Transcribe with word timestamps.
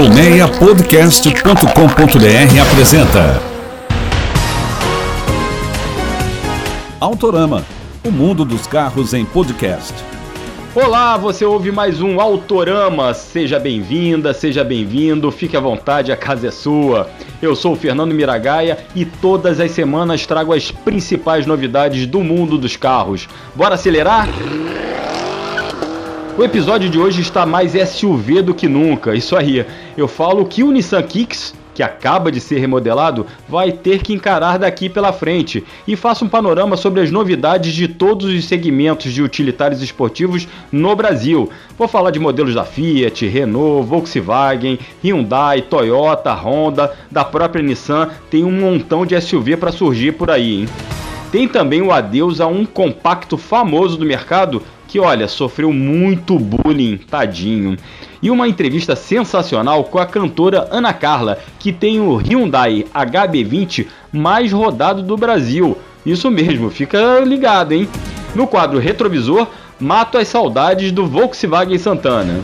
Colmeiapodcast.com.br 0.00 2.60
apresenta 2.62 3.42
Autorama, 6.98 7.62
o 8.02 8.10
mundo 8.10 8.46
dos 8.46 8.66
carros 8.66 9.12
em 9.12 9.26
podcast. 9.26 9.92
Olá, 10.74 11.18
você 11.18 11.44
ouve 11.44 11.70
mais 11.70 12.00
um 12.00 12.18
Autorama. 12.18 13.12
Seja 13.12 13.58
bem-vinda, 13.58 14.32
seja 14.32 14.64
bem-vindo, 14.64 15.30
fique 15.30 15.54
à 15.54 15.60
vontade, 15.60 16.10
a 16.10 16.16
casa 16.16 16.48
é 16.48 16.50
sua. 16.50 17.10
Eu 17.42 17.54
sou 17.54 17.74
o 17.74 17.76
Fernando 17.76 18.14
Miragaia 18.14 18.78
e 18.96 19.04
todas 19.04 19.60
as 19.60 19.72
semanas 19.72 20.24
trago 20.24 20.54
as 20.54 20.70
principais 20.70 21.44
novidades 21.44 22.06
do 22.06 22.22
mundo 22.22 22.56
dos 22.56 22.74
carros. 22.74 23.28
Bora 23.54 23.74
acelerar? 23.74 24.26
O 26.40 26.42
episódio 26.42 26.88
de 26.88 26.98
hoje 26.98 27.20
está 27.20 27.44
mais 27.44 27.72
SUV 27.72 28.40
do 28.40 28.54
que 28.54 28.66
nunca. 28.66 29.14
Isso 29.14 29.36
aí, 29.36 29.66
eu 29.94 30.08
falo 30.08 30.46
que 30.46 30.62
o 30.62 30.72
Nissan 30.72 31.02
Kicks, 31.02 31.54
que 31.74 31.82
acaba 31.82 32.32
de 32.32 32.40
ser 32.40 32.58
remodelado, 32.60 33.26
vai 33.46 33.70
ter 33.70 34.02
que 34.02 34.14
encarar 34.14 34.58
daqui 34.58 34.88
pela 34.88 35.12
frente 35.12 35.62
e 35.86 35.94
faço 35.96 36.24
um 36.24 36.30
panorama 36.30 36.78
sobre 36.78 37.02
as 37.02 37.10
novidades 37.10 37.74
de 37.74 37.86
todos 37.86 38.24
os 38.24 38.46
segmentos 38.46 39.12
de 39.12 39.22
utilitários 39.22 39.82
esportivos 39.82 40.48
no 40.72 40.96
Brasil. 40.96 41.50
Vou 41.76 41.86
falar 41.86 42.10
de 42.10 42.18
modelos 42.18 42.54
da 42.54 42.64
Fiat, 42.64 43.26
Renault, 43.26 43.86
Volkswagen, 43.86 44.78
Hyundai, 45.04 45.60
Toyota, 45.60 46.32
Honda, 46.32 46.90
da 47.10 47.22
própria 47.22 47.62
Nissan, 47.62 48.08
tem 48.30 48.46
um 48.46 48.50
montão 48.50 49.04
de 49.04 49.20
SUV 49.20 49.58
para 49.58 49.72
surgir 49.72 50.12
por 50.12 50.30
aí, 50.30 50.60
hein? 50.60 50.68
Tem 51.30 51.46
também 51.46 51.82
o 51.82 51.92
adeus 51.92 52.40
a 52.40 52.46
um 52.46 52.64
compacto 52.64 53.36
famoso 53.36 53.98
do 53.98 54.06
mercado 54.06 54.62
que, 54.90 54.98
olha, 54.98 55.28
sofreu 55.28 55.72
muito 55.72 56.36
bullying, 56.36 56.96
tadinho. 56.96 57.76
E 58.20 58.28
uma 58.28 58.48
entrevista 58.48 58.96
sensacional 58.96 59.84
com 59.84 60.00
a 60.00 60.04
cantora 60.04 60.66
Ana 60.68 60.92
Carla, 60.92 61.38
que 61.60 61.72
tem 61.72 62.00
o 62.00 62.16
Hyundai 62.16 62.84
HB20 62.92 63.86
mais 64.12 64.50
rodado 64.50 65.00
do 65.00 65.16
Brasil. 65.16 65.78
Isso 66.04 66.28
mesmo, 66.28 66.70
fica 66.70 67.20
ligado, 67.20 67.70
hein? 67.70 67.88
No 68.34 68.48
quadro 68.48 68.80
Retrovisor, 68.80 69.46
mato 69.78 70.18
as 70.18 70.26
saudades 70.26 70.90
do 70.90 71.06
Volkswagen 71.06 71.78
Santana. 71.78 72.40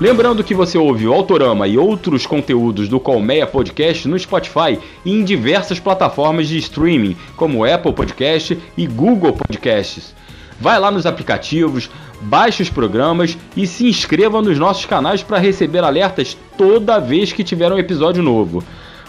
Lembrando 0.00 0.42
que 0.42 0.52
você 0.52 0.76
ouve 0.76 1.06
o 1.06 1.14
Autorama 1.14 1.68
e 1.68 1.78
outros 1.78 2.26
conteúdos 2.26 2.88
do 2.88 2.98
Colmeia 2.98 3.46
Podcast 3.46 4.08
no 4.08 4.18
Spotify 4.18 4.80
e 5.04 5.12
em 5.12 5.22
diversas 5.22 5.78
plataformas 5.78 6.48
de 6.48 6.58
streaming, 6.58 7.16
como 7.36 7.64
Apple 7.64 7.92
Podcast 7.92 8.58
e 8.76 8.84
Google 8.84 9.32
Podcasts. 9.32 10.12
Vai 10.60 10.78
lá 10.78 10.90
nos 10.90 11.06
aplicativos, 11.06 11.90
baixe 12.20 12.62
os 12.62 12.70
programas 12.70 13.36
e 13.56 13.66
se 13.66 13.86
inscreva 13.86 14.40
nos 14.40 14.58
nossos 14.58 14.86
canais 14.86 15.22
para 15.22 15.38
receber 15.38 15.82
alertas 15.82 16.36
toda 16.56 16.98
vez 16.98 17.32
que 17.32 17.44
tiver 17.44 17.72
um 17.72 17.78
episódio 17.78 18.22
novo. 18.22 18.62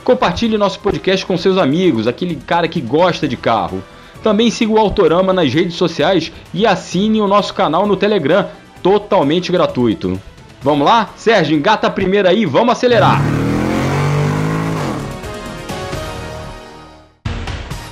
Compartilhe 0.03 0.57
nosso 0.57 0.79
podcast 0.79 1.25
com 1.25 1.37
seus 1.37 1.57
amigos, 1.57 2.07
aquele 2.07 2.35
cara 2.35 2.67
que 2.67 2.81
gosta 2.81 3.27
de 3.27 3.37
carro. 3.37 3.83
Também 4.21 4.49
siga 4.49 4.71
o 4.71 4.79
Autorama 4.79 5.31
nas 5.33 5.53
redes 5.53 5.75
sociais 5.75 6.31
e 6.53 6.65
assine 6.65 7.21
o 7.21 7.27
nosso 7.27 7.53
canal 7.53 7.85
no 7.85 7.95
Telegram, 7.95 8.47
totalmente 8.81 9.51
gratuito. 9.51 10.19
Vamos 10.61 10.85
lá? 10.85 11.09
Sérgio, 11.15 11.55
engata 11.55 11.87
a 11.87 11.91
primeira 11.91 12.29
aí, 12.29 12.45
vamos 12.45 12.73
acelerar! 12.73 13.21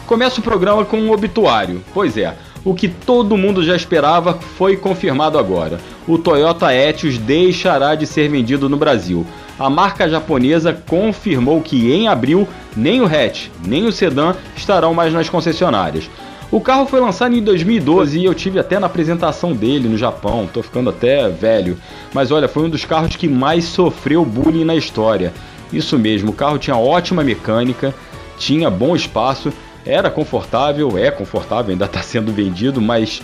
Começa 0.08 0.40
o 0.40 0.44
programa 0.44 0.84
com 0.86 0.98
um 0.98 1.12
obituário. 1.12 1.84
Pois 1.94 2.18
é, 2.18 2.36
o 2.66 2.74
que 2.74 2.88
todo 2.88 3.38
mundo 3.38 3.64
já 3.64 3.76
esperava 3.76 4.40
foi 4.58 4.78
confirmado 4.78 5.38
agora. 5.38 5.80
O 6.08 6.18
Toyota 6.18 6.74
Etios 6.74 7.18
deixará 7.18 7.96
de 7.96 8.08
ser 8.08 8.30
vendido 8.30 8.70
no 8.70 8.78
Brasil. 8.78 9.26
A 9.60 9.70
marca 9.70 10.10
japonesa 10.10 10.74
confirmou 10.74 11.62
que 11.62 11.92
em 11.92 12.08
abril 12.08 12.48
nem 12.76 13.02
o 13.02 13.06
hatch 13.06 13.50
nem 13.66 13.86
o 13.86 13.92
sedã 13.92 14.36
estarão 14.56 14.94
mais 14.94 15.14
nas 15.14 15.30
concessionárias. 15.30 16.10
O 16.52 16.62
carro 16.62 16.86
foi 16.86 17.00
lançado 17.00 17.36
em 17.36 17.42
2012 17.42 18.20
e 18.20 18.26
eu 18.26 18.34
tive 18.34 18.60
até 18.60 18.78
na 18.78 18.86
apresentação 18.86 19.54
dele 19.54 19.90
no 19.90 19.98
Japão, 19.98 20.48
tô 20.52 20.62
ficando 20.62 20.92
até 20.92 21.28
velho. 21.28 21.78
Mas 22.14 22.32
olha, 22.32 22.48
foi 22.48 22.64
um 22.64 22.70
dos 22.70 22.86
carros 22.86 23.16
que 23.16 23.28
mais 23.28 23.66
sofreu 23.66 24.24
bullying 24.24 24.64
na 24.64 24.76
história. 24.76 25.34
Isso 25.72 25.98
mesmo, 25.98 26.30
o 26.30 26.34
carro 26.34 26.60
tinha 26.60 26.78
ótima 26.78 27.24
mecânica, 27.24 27.94
tinha 28.38 28.70
bom 28.70 28.96
espaço 28.96 29.52
era 29.86 30.10
confortável, 30.10 30.98
é 30.98 31.12
confortável, 31.12 31.72
ainda 31.72 31.86
está 31.86 32.02
sendo 32.02 32.32
vendido, 32.32 32.82
mas, 32.82 33.22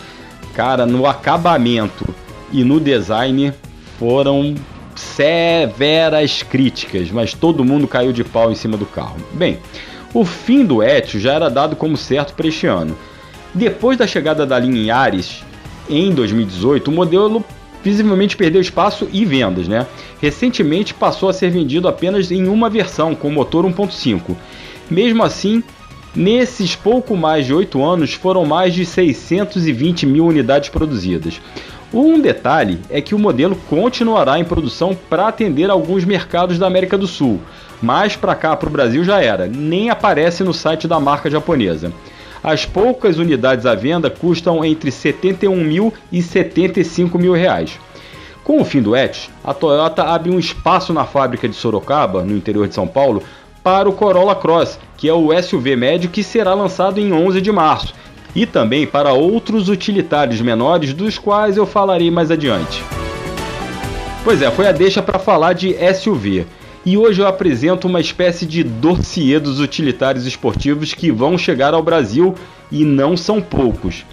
cara, 0.53 0.85
no 0.85 1.05
acabamento 1.05 2.07
e 2.51 2.63
no 2.63 2.79
design 2.79 3.53
foram 3.97 4.55
severas 4.95 6.43
críticas, 6.43 7.09
mas 7.11 7.33
todo 7.33 7.63
mundo 7.63 7.87
caiu 7.87 8.11
de 8.11 8.23
pau 8.23 8.51
em 8.51 8.55
cima 8.55 8.75
do 8.75 8.85
carro. 8.85 9.17
Bem, 9.33 9.59
o 10.13 10.25
fim 10.25 10.65
do 10.65 10.83
Etios 10.83 11.23
já 11.23 11.33
era 11.33 11.49
dado 11.49 11.75
como 11.75 11.95
certo 11.95 12.33
para 12.33 12.47
este 12.47 12.67
ano. 12.67 12.97
Depois 13.53 13.97
da 13.97 14.05
chegada 14.05 14.45
da 14.45 14.59
linha 14.59 14.83
Yaris 14.83 15.43
em 15.89 16.11
2018, 16.11 16.89
o 16.89 16.93
modelo 16.93 17.43
visivelmente 17.83 18.35
perdeu 18.35 18.61
espaço 18.61 19.07
e 19.11 19.23
vendas, 19.25 19.67
né? 19.67 19.87
Recentemente 20.21 20.93
passou 20.93 21.29
a 21.29 21.33
ser 21.33 21.49
vendido 21.49 21.87
apenas 21.87 22.29
em 22.31 22.47
uma 22.47 22.69
versão 22.69 23.15
com 23.15 23.31
motor 23.31 23.65
1.5. 23.65 24.35
Mesmo 24.89 25.23
assim, 25.23 25.63
Nesses 26.15 26.75
pouco 26.75 27.15
mais 27.15 27.45
de 27.45 27.53
8 27.53 27.83
anos, 27.83 28.13
foram 28.13 28.43
mais 28.43 28.73
de 28.73 28.83
620 28.83 30.07
mil 30.07 30.25
unidades 30.25 30.69
produzidas. 30.69 31.39
Um 31.93 32.19
detalhe 32.19 32.79
é 32.89 32.99
que 32.99 33.13
o 33.13 33.19
modelo 33.19 33.55
continuará 33.67 34.39
em 34.39 34.43
produção 34.43 34.97
para 35.09 35.27
atender 35.27 35.69
alguns 35.69 36.05
mercados 36.05 36.57
da 36.57 36.67
América 36.67 36.97
do 36.97 37.07
Sul, 37.07 37.39
mas 37.81 38.15
para 38.15 38.35
cá, 38.35 38.55
para 38.55 38.69
o 38.69 38.71
Brasil, 38.71 39.03
já 39.03 39.21
era, 39.21 39.47
nem 39.47 39.89
aparece 39.89 40.43
no 40.43 40.53
site 40.53 40.87
da 40.87 40.99
marca 40.99 41.29
japonesa. 41.29 41.91
As 42.43 42.65
poucas 42.65 43.17
unidades 43.17 43.65
à 43.65 43.75
venda 43.75 44.09
custam 44.09 44.63
entre 44.63 44.91
71 44.91 45.55
mil 45.55 45.93
e 46.11 46.21
75 46.21 47.19
mil 47.19 47.33
reais. 47.33 47.79
Com 48.43 48.61
o 48.61 48.65
fim 48.65 48.81
do 48.81 48.95
ETS, 48.95 49.29
a 49.43 49.53
Toyota 49.53 50.03
abre 50.03 50.31
um 50.31 50.39
espaço 50.39 50.91
na 50.91 51.05
fábrica 51.05 51.47
de 51.47 51.55
Sorocaba, 51.55 52.23
no 52.23 52.35
interior 52.35 52.67
de 52.67 52.73
São 52.73 52.87
Paulo, 52.87 53.21
para 53.63 53.89
o 53.89 53.93
Corolla 53.93 54.35
Cross, 54.35 54.79
que 54.97 55.07
é 55.07 55.13
o 55.13 55.29
SUV 55.41 55.75
médio 55.75 56.09
que 56.09 56.23
será 56.23 56.53
lançado 56.53 56.99
em 56.99 57.11
11 57.13 57.41
de 57.41 57.51
março, 57.51 57.93
e 58.35 58.45
também 58.45 58.85
para 58.85 59.13
outros 59.13 59.69
utilitários 59.69 60.41
menores 60.41 60.93
dos 60.93 61.17
quais 61.17 61.57
eu 61.57 61.65
falarei 61.65 62.11
mais 62.11 62.31
adiante. 62.31 62.83
Pois 64.23 64.41
é, 64.41 64.51
foi 64.51 64.67
a 64.67 64.71
deixa 64.71 65.01
para 65.01 65.17
falar 65.17 65.53
de 65.53 65.75
SUV. 65.93 66.45
E 66.85 66.97
hoje 66.97 67.21
eu 67.21 67.27
apresento 67.27 67.87
uma 67.87 67.99
espécie 67.99 68.45
de 68.45 68.63
dossiê 68.63 69.39
dos 69.39 69.59
utilitários 69.59 70.25
esportivos 70.25 70.93
que 70.93 71.11
vão 71.11 71.37
chegar 71.37 71.73
ao 71.73 71.83
Brasil 71.83 72.35
e 72.71 72.85
não 72.85 73.17
são 73.17 73.41
poucos. 73.41 74.05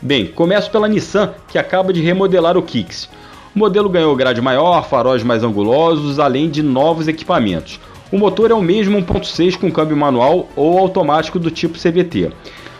Bem, 0.00 0.26
começo 0.26 0.70
pela 0.70 0.88
Nissan, 0.88 1.32
que 1.48 1.58
acaba 1.58 1.92
de 1.92 2.00
remodelar 2.00 2.56
o 2.56 2.62
Kicks. 2.62 3.08
O 3.54 3.58
modelo 3.58 3.88
ganhou 3.88 4.16
grade 4.16 4.40
maior, 4.40 4.84
faróis 4.88 5.22
mais 5.22 5.44
angulosos, 5.44 6.18
além 6.18 6.48
de 6.48 6.62
novos 6.62 7.06
equipamentos. 7.06 7.78
O 8.12 8.18
motor 8.18 8.50
é 8.50 8.54
o 8.54 8.60
mesmo 8.60 8.98
1.6 8.98 9.56
com 9.56 9.72
câmbio 9.72 9.96
manual 9.96 10.46
ou 10.54 10.78
automático 10.78 11.38
do 11.38 11.50
tipo 11.50 11.78
CVT. 11.78 12.30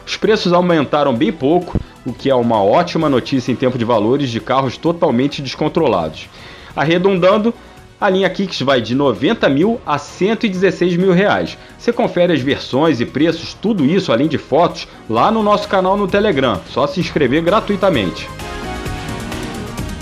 Os 0.06 0.15
preços 0.15 0.53
aumentaram 0.53 1.15
bem 1.15 1.32
pouco, 1.32 1.81
o 2.04 2.12
que 2.12 2.28
é 2.28 2.34
uma 2.34 2.62
ótima 2.62 3.09
notícia 3.09 3.50
em 3.50 3.56
tempo 3.56 3.78
de 3.78 3.84
valores 3.84 4.28
de 4.28 4.38
carros 4.41 4.76
totalmente 4.76 5.41
descontrolados. 5.41 6.28
Arredondando, 6.76 7.54
a 7.98 8.10
linha 8.10 8.28
Kicks 8.28 8.60
vai 8.60 8.82
de 8.82 8.94
90 8.94 9.48
mil 9.48 9.81
a 9.87 9.97
116 9.97 10.98
mil 10.98 11.15
reais. 11.15 11.56
Você 11.78 11.94
confere 11.94 12.34
as 12.34 12.41
versões 12.42 13.00
e 13.00 13.06
preços, 13.06 13.54
tudo 13.54 13.87
isso 13.87 14.12
além 14.12 14.28
de 14.28 14.37
fotos, 14.37 14.87
lá 15.09 15.31
no 15.31 15.42
nosso 15.42 15.66
canal 15.66 15.97
no 15.97 16.06
Telegram. 16.06 16.60
Só 16.69 16.87
se 16.87 17.00
inscrever 17.00 17.41
gratuitamente. 17.41 18.28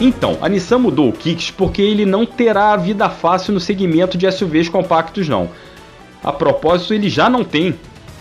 Então, 0.01 0.39
a 0.41 0.49
Nissan 0.49 0.79
mudou 0.79 1.11
o 1.11 1.13
Kicks 1.13 1.51
porque 1.51 1.83
ele 1.83 2.07
não 2.07 2.25
terá 2.25 2.73
a 2.73 2.77
vida 2.77 3.11
fácil 3.11 3.53
no 3.53 3.61
segmento 3.61 4.17
de 4.17 4.31
SUVs 4.33 4.67
compactos 4.67 5.29
não. 5.29 5.51
A 6.25 6.33
propósito, 6.33 6.95
ele 6.95 7.11
já 7.11 7.29
não 7.29 7.45
tem 7.45 7.75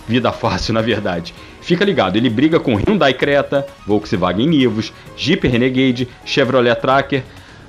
vida 0.06 0.30
fácil, 0.34 0.74
na 0.74 0.82
verdade. 0.82 1.34
Fica 1.62 1.86
ligado, 1.86 2.18
ele 2.18 2.30
briga 2.30 2.60
com 2.60 2.76
Hyundai 2.76 3.14
Creta, 3.14 3.66
Volkswagen 3.88 4.46
Nivus, 4.46 4.92
Jeep 5.16 5.48
Renegade, 5.48 6.08
Chevrolet 6.26 6.76
Tracker. 6.76 7.24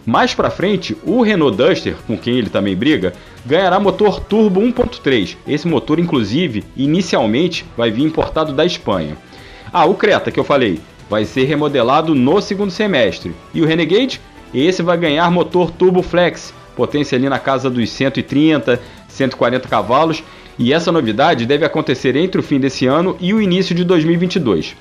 Mais 0.04 0.34
para 0.34 0.50
frente, 0.50 0.96
o 1.04 1.22
Renault 1.22 1.56
Duster, 1.56 1.94
com 2.06 2.18
quem 2.18 2.36
ele 2.36 2.50
também 2.50 2.74
briga, 2.74 3.12
ganhará 3.46 3.78
motor 3.78 4.18
turbo 4.18 4.60
1.3. 4.60 5.36
Esse 5.46 5.68
motor, 5.68 6.00
inclusive, 6.00 6.64
inicialmente 6.76 7.64
vai 7.76 7.92
vir 7.92 8.02
importado 8.02 8.52
da 8.52 8.64
Espanha. 8.64 9.16
Ah, 9.72 9.84
o 9.84 9.94
Creta 9.94 10.32
que 10.32 10.40
eu 10.40 10.44
falei, 10.44 10.80
vai 11.10 11.24
ser 11.24 11.44
remodelado 11.44 12.14
no 12.14 12.40
segundo 12.40 12.70
semestre. 12.70 13.34
E 13.52 13.60
o 13.60 13.66
Renegade? 13.66 14.20
Esse 14.54 14.80
vai 14.80 14.96
ganhar 14.96 15.28
motor 15.28 15.72
Turbo 15.72 16.02
Flex, 16.02 16.54
potência 16.76 17.18
ali 17.18 17.28
na 17.28 17.40
casa 17.40 17.68
dos 17.68 17.90
130, 17.90 18.80
140 19.08 19.68
cavalos, 19.68 20.22
e 20.56 20.72
essa 20.72 20.92
novidade 20.92 21.46
deve 21.46 21.64
acontecer 21.64 22.14
entre 22.14 22.40
o 22.40 22.44
fim 22.44 22.60
desse 22.60 22.86
ano 22.86 23.16
e 23.20 23.34
o 23.34 23.42
início 23.42 23.74
de 23.74 23.82
2022. 23.82 24.76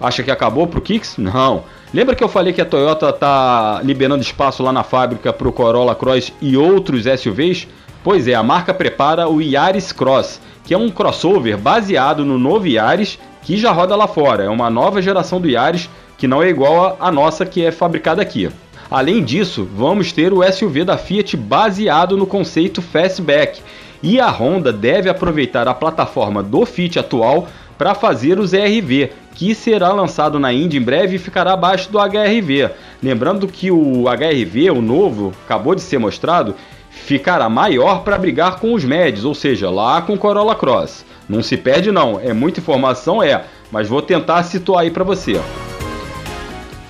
Acha 0.00 0.22
que 0.22 0.30
acabou 0.30 0.66
pro 0.66 0.80
Kicks? 0.80 1.16
Não. 1.16 1.64
Lembra 1.94 2.14
que 2.14 2.22
eu 2.22 2.28
falei 2.28 2.52
que 2.52 2.60
a 2.60 2.64
Toyota 2.64 3.12
tá 3.12 3.80
liberando 3.84 4.22
espaço 4.22 4.62
lá 4.62 4.72
na 4.72 4.82
fábrica 4.82 5.32
pro 5.32 5.52
Corolla 5.52 5.94
Cross 5.94 6.32
e 6.40 6.56
outros 6.56 7.04
SUVs? 7.04 7.68
Pois 8.02 8.26
é, 8.28 8.34
a 8.34 8.42
marca 8.42 8.72
prepara 8.72 9.28
o 9.28 9.40
Yaris 9.40 9.92
Cross, 9.92 10.40
que 10.64 10.74
é 10.74 10.78
um 10.78 10.90
crossover 10.90 11.58
baseado 11.58 12.24
no 12.24 12.38
novo 12.38 12.66
Yaris 12.66 13.18
que 13.42 13.56
já 13.56 13.72
roda 13.72 13.96
lá 13.96 14.06
fora. 14.06 14.44
É 14.44 14.48
uma 14.48 14.70
nova 14.70 15.00
geração 15.00 15.40
do 15.40 15.48
Yaris 15.48 15.88
que 16.16 16.26
não 16.26 16.42
é 16.42 16.48
igual 16.48 16.96
à 17.00 17.10
nossa 17.12 17.46
que 17.46 17.64
é 17.64 17.70
fabricada 17.70 18.20
aqui. 18.20 18.50
Além 18.90 19.22
disso, 19.22 19.68
vamos 19.74 20.12
ter 20.12 20.32
o 20.32 20.42
SUV 20.42 20.84
da 20.84 20.96
Fiat 20.96 21.36
baseado 21.36 22.16
no 22.16 22.26
conceito 22.26 22.80
Fastback. 22.80 23.60
E 24.02 24.20
a 24.20 24.30
Honda 24.30 24.72
deve 24.72 25.10
aproveitar 25.10 25.68
a 25.68 25.74
plataforma 25.74 26.42
do 26.42 26.64
Fit 26.64 26.98
atual 26.98 27.48
para 27.76 27.94
fazer 27.94 28.38
o 28.38 28.46
ZRV, 28.46 29.10
que 29.34 29.54
será 29.54 29.92
lançado 29.92 30.38
na 30.38 30.52
Indy 30.52 30.78
em 30.78 30.82
breve 30.82 31.16
e 31.16 31.18
ficará 31.18 31.52
abaixo 31.52 31.92
do 31.92 31.98
HRV. 31.98 32.70
Lembrando 33.02 33.46
que 33.46 33.70
o 33.70 34.04
HRV, 34.04 34.70
o 34.70 34.82
novo, 34.82 35.32
acabou 35.44 35.74
de 35.74 35.80
ser 35.80 35.98
mostrado, 35.98 36.54
ficará 36.90 37.48
maior 37.48 38.02
para 38.02 38.18
brigar 38.18 38.56
com 38.56 38.74
os 38.74 38.84
médios, 38.84 39.24
ou 39.24 39.34
seja, 39.34 39.70
lá 39.70 40.02
com 40.02 40.14
o 40.14 40.18
Corolla 40.18 40.54
Cross. 40.54 41.04
Não 41.28 41.42
se 41.42 41.56
perde 41.56 41.92
não, 41.92 42.18
é 42.18 42.32
muita 42.32 42.60
informação, 42.60 43.22
é, 43.22 43.44
mas 43.70 43.88
vou 43.88 44.00
tentar 44.00 44.42
situar 44.44 44.82
aí 44.82 44.90
para 44.90 45.04
você. 45.04 45.40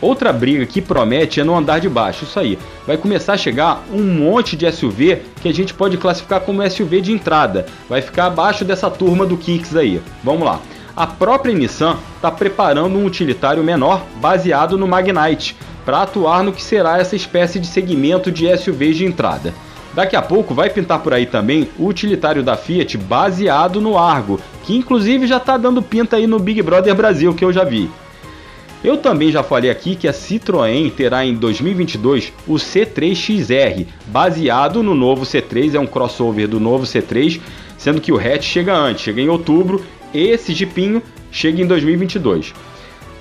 Outra 0.00 0.32
briga 0.32 0.64
que 0.64 0.80
promete 0.80 1.40
é 1.40 1.44
no 1.44 1.56
andar 1.56 1.80
de 1.80 1.88
baixo, 1.88 2.24
isso 2.24 2.38
aí. 2.38 2.56
Vai 2.86 2.96
começar 2.96 3.32
a 3.32 3.38
chegar 3.38 3.82
um 3.92 4.02
monte 4.02 4.56
de 4.56 4.70
SUV 4.70 5.22
que 5.42 5.48
a 5.48 5.52
gente 5.52 5.74
pode 5.74 5.96
classificar 5.96 6.40
como 6.40 6.68
SUV 6.70 7.00
de 7.00 7.12
entrada. 7.12 7.66
Vai 7.88 8.00
ficar 8.00 8.26
abaixo 8.26 8.64
dessa 8.64 8.88
turma 8.88 9.26
do 9.26 9.36
Kicks 9.36 9.74
aí. 9.74 10.00
Vamos 10.22 10.46
lá 10.46 10.60
a 10.98 11.06
própria 11.06 11.54
Nissan 11.54 11.96
está 12.16 12.28
preparando 12.28 12.98
um 12.98 13.06
utilitário 13.06 13.62
menor 13.62 14.04
baseado 14.16 14.76
no 14.76 14.88
Magnite 14.88 15.56
para 15.84 16.02
atuar 16.02 16.42
no 16.42 16.52
que 16.52 16.60
será 16.60 16.98
essa 16.98 17.14
espécie 17.14 17.60
de 17.60 17.68
segmento 17.68 18.32
de 18.32 18.48
SUVs 18.58 18.96
de 18.96 19.04
entrada. 19.04 19.54
Daqui 19.98 20.14
a 20.14 20.22
pouco 20.22 20.54
vai 20.54 20.70
pintar 20.70 21.00
por 21.00 21.12
aí 21.12 21.26
também 21.26 21.68
o 21.76 21.84
utilitário 21.84 22.40
da 22.40 22.56
Fiat 22.56 22.96
baseado 22.96 23.80
no 23.80 23.98
Argo, 23.98 24.38
que 24.62 24.76
inclusive 24.76 25.26
já 25.26 25.38
está 25.38 25.56
dando 25.56 25.82
pinta 25.82 26.14
aí 26.14 26.24
no 26.24 26.38
Big 26.38 26.62
Brother 26.62 26.94
Brasil 26.94 27.34
que 27.34 27.44
eu 27.44 27.52
já 27.52 27.64
vi. 27.64 27.90
Eu 28.84 28.98
também 28.98 29.32
já 29.32 29.42
falei 29.42 29.72
aqui 29.72 29.96
que 29.96 30.06
a 30.06 30.12
Citroën 30.12 30.88
terá 30.92 31.26
em 31.26 31.34
2022 31.34 32.32
o 32.46 32.54
C3XR, 32.54 33.88
baseado 34.06 34.84
no 34.84 34.94
novo 34.94 35.24
C3, 35.24 35.74
é 35.74 35.80
um 35.80 35.86
crossover 35.88 36.46
do 36.46 36.60
novo 36.60 36.84
C3, 36.84 37.40
sendo 37.76 38.00
que 38.00 38.12
o 38.12 38.18
hatch 38.18 38.44
chega 38.44 38.76
antes, 38.76 39.02
chega 39.02 39.20
em 39.20 39.28
outubro 39.28 39.84
esse 40.14 40.54
Jeepinho 40.54 41.02
chega 41.32 41.60
em 41.60 41.66
2022. 41.66 42.54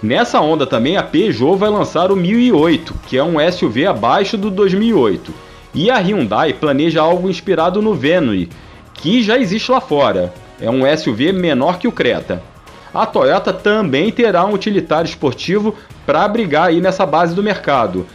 Nessa 0.03 0.39
onda 0.41 0.67
também 0.67 0.95
a 0.95 1.01
Peugeot 1.01 1.57
vai 1.57 1.71
lançar 1.71 2.11
o 2.11 2.15
1008, 2.15 2.93
que 3.07 3.17
é 3.17 3.23
um 3.23 3.37
SUV 3.51 3.87
abaixo 3.87 4.37
do 4.37 4.51
2008. 4.51 5.46
E 5.73 5.91
a 5.91 5.97
Hyundai 5.97 6.53
planeja 6.53 7.01
algo 7.01 7.29
inspirado 7.29 7.81
no 7.81 7.93
Venue, 7.93 8.49
que 8.93 9.21
já 9.21 9.37
existe 9.37 9.71
lá 9.71 9.79
fora. 9.79 10.33
É 10.59 10.69
um 10.69 10.81
SUV 10.97 11.31
menor 11.31 11.77
que 11.77 11.87
o 11.87 11.91
Creta. 11.91 12.41
A 12.93 13.05
Toyota 13.05 13.53
também 13.53 14.11
terá 14.11 14.43
um 14.45 14.53
utilitário 14.53 15.07
esportivo 15.07 15.75
para 16.05 16.27
brigar 16.27 16.69
aí 16.69 16.81
nessa 16.81 17.05
base 17.05 17.35
do 17.35 17.43
mercado. 17.43 18.07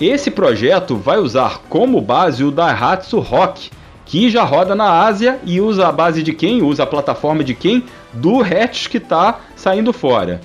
Esse 0.00 0.30
projeto 0.30 0.96
vai 0.96 1.18
usar 1.18 1.62
como 1.68 2.00
base 2.00 2.44
o 2.44 2.50
Daihatsu 2.50 3.18
Rock, 3.18 3.70
que 4.06 4.30
já 4.30 4.44
roda 4.44 4.74
na 4.74 5.04
Ásia 5.04 5.38
e 5.44 5.60
usa 5.60 5.88
a 5.88 5.92
base 5.92 6.22
de 6.22 6.32
quem? 6.32 6.62
Usa 6.62 6.84
a 6.84 6.86
plataforma 6.86 7.44
de 7.44 7.54
quem? 7.54 7.84
Do 8.12 8.40
hatch 8.40 8.88
que 8.88 8.96
está 8.96 9.40
saindo 9.54 9.92
fora. 9.92 10.40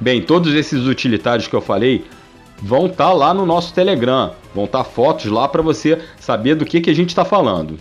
Bem, 0.00 0.22
todos 0.22 0.54
esses 0.54 0.86
utilitários 0.86 1.46
que 1.46 1.54
eu 1.54 1.60
falei 1.60 2.04
vão 2.62 2.86
estar 2.86 3.08
tá 3.08 3.12
lá 3.12 3.32
no 3.32 3.46
nosso 3.46 3.72
Telegram, 3.72 4.32
vão 4.54 4.64
estar 4.64 4.84
tá 4.84 4.84
fotos 4.84 5.26
lá 5.26 5.48
para 5.48 5.62
você 5.62 5.98
saber 6.18 6.54
do 6.54 6.64
que, 6.64 6.80
que 6.80 6.90
a 6.90 6.94
gente 6.94 7.08
está 7.10 7.24
falando. 7.24 7.78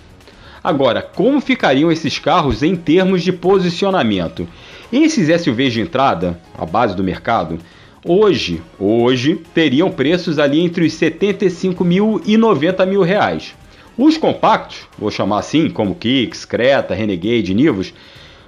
Agora, 0.63 1.01
como 1.01 1.39
ficariam 1.39 1.91
esses 1.91 2.19
carros 2.19 2.63
em 2.63 2.75
termos 2.75 3.23
de 3.23 3.31
posicionamento? 3.31 4.47
Esses 4.91 5.41
SUVs 5.41 5.73
de 5.73 5.81
entrada, 5.81 6.39
a 6.57 6.65
base 6.65 6.95
do 6.95 7.03
mercado, 7.03 7.59
hoje, 8.05 8.61
hoje 8.77 9.35
teriam 9.53 9.89
preços 9.91 10.37
ali 10.37 10.59
entre 10.59 10.85
os 10.85 10.93
75 10.93 11.85
mil 11.85 12.21
e 12.25 12.35
90 12.35 12.85
mil 12.85 13.01
reais. 13.01 13.55
Os 13.97 14.17
compactos, 14.17 14.87
vou 14.97 15.11
chamar 15.11 15.39
assim, 15.39 15.69
como 15.69 15.95
Kicks, 15.95 16.45
Creta, 16.45 16.93
Renegade, 16.93 17.53
Nivus, 17.53 17.93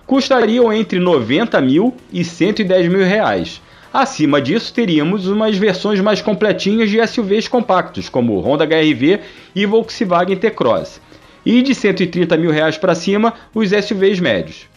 custariam 0.05 0.71
entre 0.73 0.99
90 0.99 1.61
mil 1.61 1.95
e 2.11 2.23
110 2.23 2.87
mil 2.89 3.05
reais. 3.05 3.61
Acima 3.93 4.41
disso, 4.41 4.73
teríamos 4.73 5.27
umas 5.27 5.57
versões 5.57 5.99
mais 5.99 6.21
completinhas 6.21 6.89
de 6.89 7.05
SUVs 7.05 7.47
compactos, 7.47 8.07
como 8.07 8.39
Honda 8.39 8.65
HRV 8.65 9.19
e 9.55 9.65
Volkswagen 9.65 10.37
T-Cross. 10.37 11.01
E 11.45 11.61
de 11.61 11.75
130 11.75 12.37
mil 12.37 12.51
reais 12.51 12.77
para 12.77 12.95
cima, 12.95 13.33
os 13.53 13.69
SUVs 13.69 14.19
médios. 14.19 14.67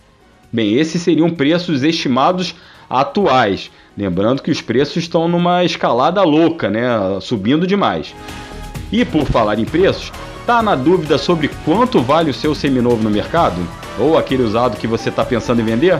Bem, 0.53 0.75
esses 0.75 1.03
seriam 1.03 1.31
preços 1.31 1.83
estimados 1.83 2.55
atuais. 2.89 3.71
Lembrando 3.97 4.43
que 4.43 4.51
os 4.51 4.61
preços 4.61 4.97
estão 4.97 5.29
numa 5.29 5.65
escalada 5.65 6.23
louca, 6.23 6.69
né? 6.69 6.83
Subindo 7.21 7.67
demais. 7.67 8.15
E 8.91 9.05
por 9.05 9.25
falar 9.27 9.59
em 9.59 9.65
preços, 9.65 10.13
Tá 10.47 10.63
na 10.63 10.75
dúvida 10.75 11.17
sobre 11.17 11.49
quanto 11.65 12.03
vale 12.03 12.31
o 12.31 12.35
seu 12.35 12.55
seminovo 12.55 13.03
no 13.03 13.09
mercado? 13.09 13.57
Ou 13.99 14.19
aquele 14.19 14.43
usado 14.43 14.77
que 14.77 14.87
você 14.87 15.09
está 15.09 15.25
pensando 15.25 15.63
em 15.63 15.65
vender? 15.65 15.99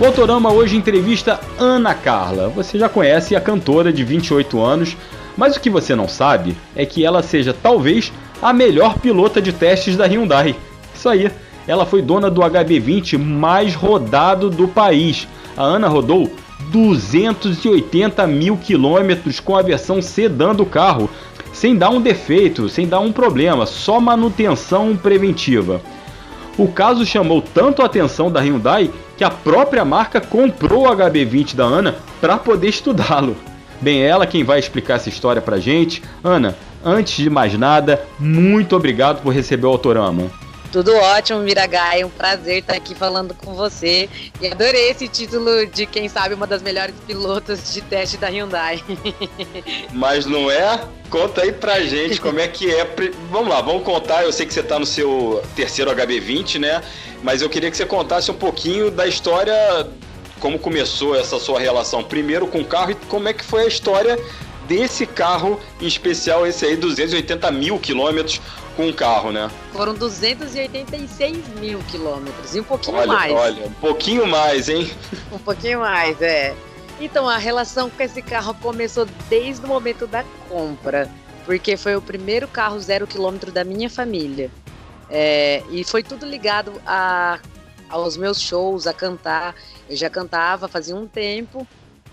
O 0.00 0.06
Autorama 0.06 0.50
hoje 0.50 0.76
entrevista 0.76 1.38
Ana 1.58 1.94
Carla. 1.94 2.48
Você 2.48 2.78
já 2.78 2.88
conhece 2.88 3.36
a 3.36 3.40
cantora 3.40 3.92
de 3.92 4.02
28 4.02 4.58
anos, 4.58 4.96
mas 5.36 5.56
o 5.56 5.60
que 5.60 5.70
você 5.70 5.94
não 5.94 6.08
sabe 6.08 6.56
é 6.74 6.84
que 6.84 7.04
ela 7.04 7.22
seja 7.22 7.54
talvez 7.54 8.12
a 8.42 8.52
melhor 8.52 8.98
pilota 8.98 9.40
de 9.40 9.52
testes 9.52 9.96
da 9.96 10.06
Hyundai. 10.06 10.56
Isso 10.94 11.08
aí, 11.08 11.30
ela 11.66 11.86
foi 11.86 12.02
dona 12.02 12.30
do 12.30 12.40
HB20 12.40 13.18
mais 13.18 13.74
rodado 13.74 14.50
do 14.50 14.66
país. 14.66 15.28
A 15.56 15.62
Ana 15.62 15.88
rodou 15.88 16.30
280 16.70 18.26
mil 18.26 18.56
quilômetros 18.56 19.40
com 19.40 19.56
a 19.56 19.62
versão 19.62 20.00
sedã 20.00 20.54
do 20.54 20.64
carro, 20.64 21.10
sem 21.52 21.76
dar 21.76 21.90
um 21.90 22.00
defeito, 22.00 22.68
sem 22.68 22.86
dar 22.86 23.00
um 23.00 23.12
problema, 23.12 23.66
só 23.66 24.00
manutenção 24.00 24.96
preventiva. 24.96 25.80
O 26.56 26.68
caso 26.68 27.06
chamou 27.06 27.42
tanto 27.42 27.82
a 27.82 27.86
atenção 27.86 28.30
da 28.30 28.40
Hyundai 28.40 28.90
que 29.16 29.24
a 29.24 29.30
própria 29.30 29.84
marca 29.84 30.20
comprou 30.20 30.86
o 30.86 30.96
HB20 30.96 31.54
da 31.54 31.64
Ana 31.64 31.96
para 32.20 32.36
poder 32.36 32.68
estudá-lo. 32.68 33.36
Bem, 33.80 34.02
ela 34.02 34.26
quem 34.26 34.44
vai 34.44 34.58
explicar 34.58 34.96
essa 34.96 35.08
história 35.08 35.40
pra 35.40 35.58
gente. 35.58 36.02
Ana, 36.22 36.56
antes 36.84 37.16
de 37.16 37.30
mais 37.30 37.56
nada, 37.58 38.04
muito 38.18 38.76
obrigado 38.76 39.22
por 39.22 39.32
receber 39.32 39.66
o 39.66 39.70
Autorama. 39.70 40.30
Tudo 40.70 40.94
ótimo, 40.94 41.40
Miragai. 41.40 42.02
É 42.02 42.06
um 42.06 42.10
prazer 42.10 42.58
estar 42.58 42.74
aqui 42.74 42.94
falando 42.94 43.34
com 43.34 43.54
você. 43.54 44.08
E 44.40 44.46
adorei 44.46 44.90
esse 44.90 45.08
título 45.08 45.66
de, 45.66 45.84
quem 45.84 46.08
sabe, 46.08 46.34
uma 46.34 46.46
das 46.46 46.62
melhores 46.62 46.94
pilotas 47.06 47.74
de 47.74 47.80
teste 47.80 48.16
da 48.16 48.28
Hyundai. 48.28 48.82
Mas 49.92 50.26
não 50.26 50.48
é? 50.48 50.80
Conta 51.08 51.42
aí 51.42 51.52
pra 51.52 51.80
gente 51.80 52.20
como 52.20 52.38
é 52.38 52.46
que 52.46 52.72
é. 52.72 52.86
Vamos 53.30 53.48
lá, 53.48 53.60
vamos 53.60 53.82
contar. 53.82 54.22
Eu 54.22 54.32
sei 54.32 54.46
que 54.46 54.54
você 54.54 54.62
tá 54.62 54.78
no 54.78 54.86
seu 54.86 55.42
terceiro 55.56 55.90
HB20, 55.90 56.60
né? 56.60 56.80
Mas 57.20 57.42
eu 57.42 57.48
queria 57.48 57.70
que 57.70 57.76
você 57.76 57.84
contasse 57.84 58.30
um 58.30 58.34
pouquinho 58.34 58.92
da 58.92 59.08
história, 59.08 59.88
como 60.40 60.58
começou 60.58 61.14
essa 61.14 61.38
sua 61.38 61.60
relação 61.60 62.02
primeiro 62.02 62.46
com 62.46 62.60
o 62.60 62.64
carro 62.64 62.92
e 62.92 62.94
como 62.94 63.28
é 63.28 63.32
que 63.32 63.44
foi 63.44 63.64
a 63.64 63.66
história 63.66 64.18
desse 64.66 65.06
carro 65.06 65.60
em 65.80 65.86
especial, 65.86 66.46
esse 66.46 66.64
aí, 66.64 66.76
280 66.76 67.50
mil 67.50 67.78
quilômetros 67.78 68.40
com 68.76 68.88
o 68.88 68.94
carro, 68.94 69.32
né? 69.32 69.50
Foram 69.72 69.94
286 69.94 71.48
mil 71.60 71.80
quilômetros 71.90 72.54
e 72.54 72.60
um 72.60 72.64
pouquinho 72.64 72.96
olha, 72.96 73.12
mais. 73.12 73.32
Olha, 73.32 73.66
um 73.66 73.72
pouquinho 73.74 74.26
mais, 74.26 74.68
hein? 74.68 74.90
um 75.30 75.38
pouquinho 75.38 75.80
mais, 75.80 76.20
é. 76.22 76.54
Então 77.00 77.28
a 77.28 77.36
relação 77.36 77.90
com 77.90 78.02
esse 78.02 78.22
carro 78.22 78.54
começou 78.54 79.06
desde 79.28 79.64
o 79.64 79.68
momento 79.68 80.06
da 80.06 80.24
compra, 80.48 81.10
porque 81.44 81.76
foi 81.76 81.96
o 81.96 82.02
primeiro 82.02 82.46
carro 82.46 82.78
zero 82.78 83.06
quilômetro 83.06 83.50
da 83.50 83.64
minha 83.64 83.90
família. 83.90 84.50
É, 85.10 85.62
e 85.70 85.82
foi 85.82 86.04
tudo 86.04 86.24
ligado 86.24 86.72
a, 86.86 87.40
aos 87.88 88.16
meus 88.16 88.40
shows, 88.40 88.86
a 88.86 88.92
cantar. 88.92 89.54
Eu 89.90 89.96
já 89.96 90.08
cantava 90.08 90.68
fazia 90.68 90.96
um 90.96 91.06
tempo 91.06 91.66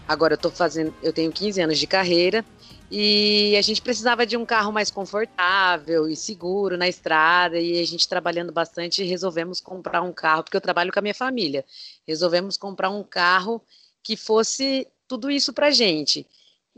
Agora 0.08 0.36
eu 0.36 0.38
tô 0.38 0.50
fazendo, 0.50 0.94
eu 1.04 1.12
tenho 1.12 1.32
15 1.34 1.60
anos 1.60 1.78
de 1.78 1.86
carreira 1.86 2.46
e 2.90 3.54
a 3.58 3.62
gente 3.62 3.82
precisava 3.82 4.26
de 4.26 4.38
um 4.38 4.46
carro 4.46 4.72
mais 4.72 4.90
confortável 4.90 6.08
e 6.08 6.16
seguro 6.16 6.78
na 6.78 6.88
estrada 6.88 7.60
e 7.60 7.82
a 7.82 7.86
gente 7.86 8.08
trabalhando 8.08 8.54
bastante 8.54 9.04
resolvemos 9.04 9.60
comprar 9.60 10.02
um 10.02 10.14
carro 10.14 10.44
porque 10.44 10.56
eu 10.56 10.62
trabalho 10.62 10.94
com 10.94 11.00
a 11.00 11.02
minha 11.02 11.14
família. 11.14 11.66
Resolvemos 12.08 12.56
comprar 12.56 12.90
um 12.90 13.04
carro 13.04 13.62
que 14.02 14.16
fosse 14.16 14.88
tudo 15.06 15.30
isso 15.30 15.52
pra 15.52 15.70
gente. 15.70 16.26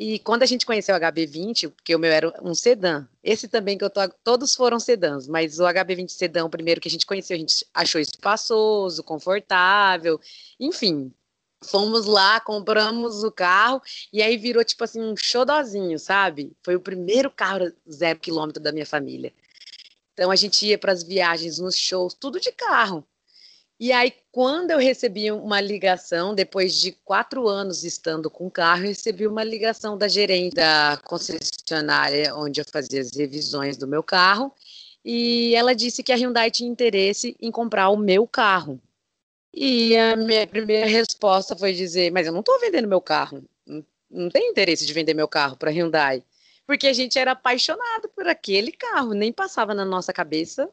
E 0.01 0.17
quando 0.19 0.43
a 0.43 0.45
gente 0.45 0.65
conheceu 0.65 0.95
o 0.95 0.97
HB20, 0.97 1.71
porque 1.71 1.93
o 1.93 1.99
meu 1.99 2.09
era 2.09 2.33
um 2.41 2.55
sedã, 2.55 3.05
esse 3.21 3.49
também 3.49 3.77
que 3.77 3.83
eu 3.83 3.89
tô, 3.89 3.99
todos 4.23 4.55
foram 4.55 4.79
sedãs, 4.79 5.27
mas 5.27 5.59
o 5.59 5.63
HB20 5.63 6.07
sedã, 6.07 6.45
o 6.45 6.49
primeiro 6.49 6.79
que 6.79 6.87
a 6.87 6.91
gente 6.91 7.05
conheceu, 7.05 7.35
a 7.35 7.39
gente 7.39 7.65
achou 7.73 7.99
espaçoso, 7.99 9.03
confortável, 9.03 10.17
enfim, 10.57 11.13
Fomos 11.61 12.05
lá, 12.05 12.39
compramos 12.39 13.21
o 13.21 13.29
carro 13.29 13.81
e 14.13 14.21
aí 14.21 14.37
virou 14.37 14.63
tipo 14.63 14.81
assim 14.85 15.01
um 15.01 15.13
xodozinho, 15.17 15.99
sabe? 15.99 16.53
Foi 16.63 16.77
o 16.77 16.79
primeiro 16.79 17.29
carro 17.29 17.69
zero 17.91 18.17
quilômetro 18.17 18.63
da 18.63 18.71
minha 18.71 18.85
família. 18.85 19.33
Então 20.13 20.31
a 20.31 20.37
gente 20.37 20.65
ia 20.65 20.77
para 20.77 20.93
as 20.93 21.03
viagens, 21.03 21.59
nos 21.59 21.75
shows, 21.75 22.13
tudo 22.13 22.39
de 22.39 22.53
carro. 22.53 23.05
E 23.79 23.93
aí, 23.93 24.13
quando 24.29 24.71
eu 24.71 24.77
recebi 24.77 25.31
uma 25.31 25.61
ligação, 25.61 26.35
depois 26.35 26.75
de 26.75 26.91
quatro 26.91 27.47
anos 27.47 27.85
estando 27.85 28.29
com 28.29 28.47
o 28.47 28.51
carro, 28.51 28.83
eu 28.83 28.89
recebi 28.89 29.25
uma 29.25 29.41
ligação 29.41 29.97
da 29.97 30.05
gerente 30.05 30.55
da 30.55 30.99
concessionária 31.05 32.35
onde 32.35 32.59
eu 32.59 32.65
fazia 32.69 32.99
as 32.99 33.15
revisões 33.15 33.77
do 33.77 33.87
meu 33.87 34.03
carro. 34.03 34.53
E 35.03 35.55
ela 35.55 35.73
disse 35.73 36.03
que 36.03 36.11
a 36.11 36.15
Hyundai 36.17 36.51
tinha 36.51 36.69
interesse 36.69 37.37
em 37.39 37.49
comprar 37.49 37.87
o 37.89 37.95
meu 37.95 38.27
carro. 38.27 38.81
E 39.53 39.95
a 39.95 40.15
minha 40.17 40.45
primeira 40.45 40.85
resposta 40.85 41.55
foi 41.55 41.71
dizer: 41.71 42.11
Mas 42.11 42.27
eu 42.27 42.33
não 42.33 42.41
estou 42.41 42.59
vendendo 42.59 42.87
meu 42.87 42.99
carro. 42.99 43.43
Não, 43.65 43.85
não 44.11 44.29
tenho 44.29 44.51
interesse 44.51 44.85
de 44.85 44.91
vender 44.91 45.13
meu 45.13 45.27
carro 45.27 45.55
para 45.55 45.71
Hyundai. 45.71 46.21
Porque 46.67 46.85
a 46.85 46.93
gente 46.93 47.17
era 47.17 47.31
apaixonado 47.31 48.09
por 48.09 48.27
aquele 48.27 48.73
carro, 48.73 49.13
nem 49.13 49.31
passava 49.31 49.73
na 49.73 49.85
nossa 49.85 50.11
cabeça 50.11 50.69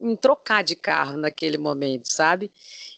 em 0.00 0.14
trocar 0.14 0.62
de 0.62 0.76
carro 0.76 1.16
naquele 1.16 1.56
momento, 1.56 2.12
sabe? 2.12 2.50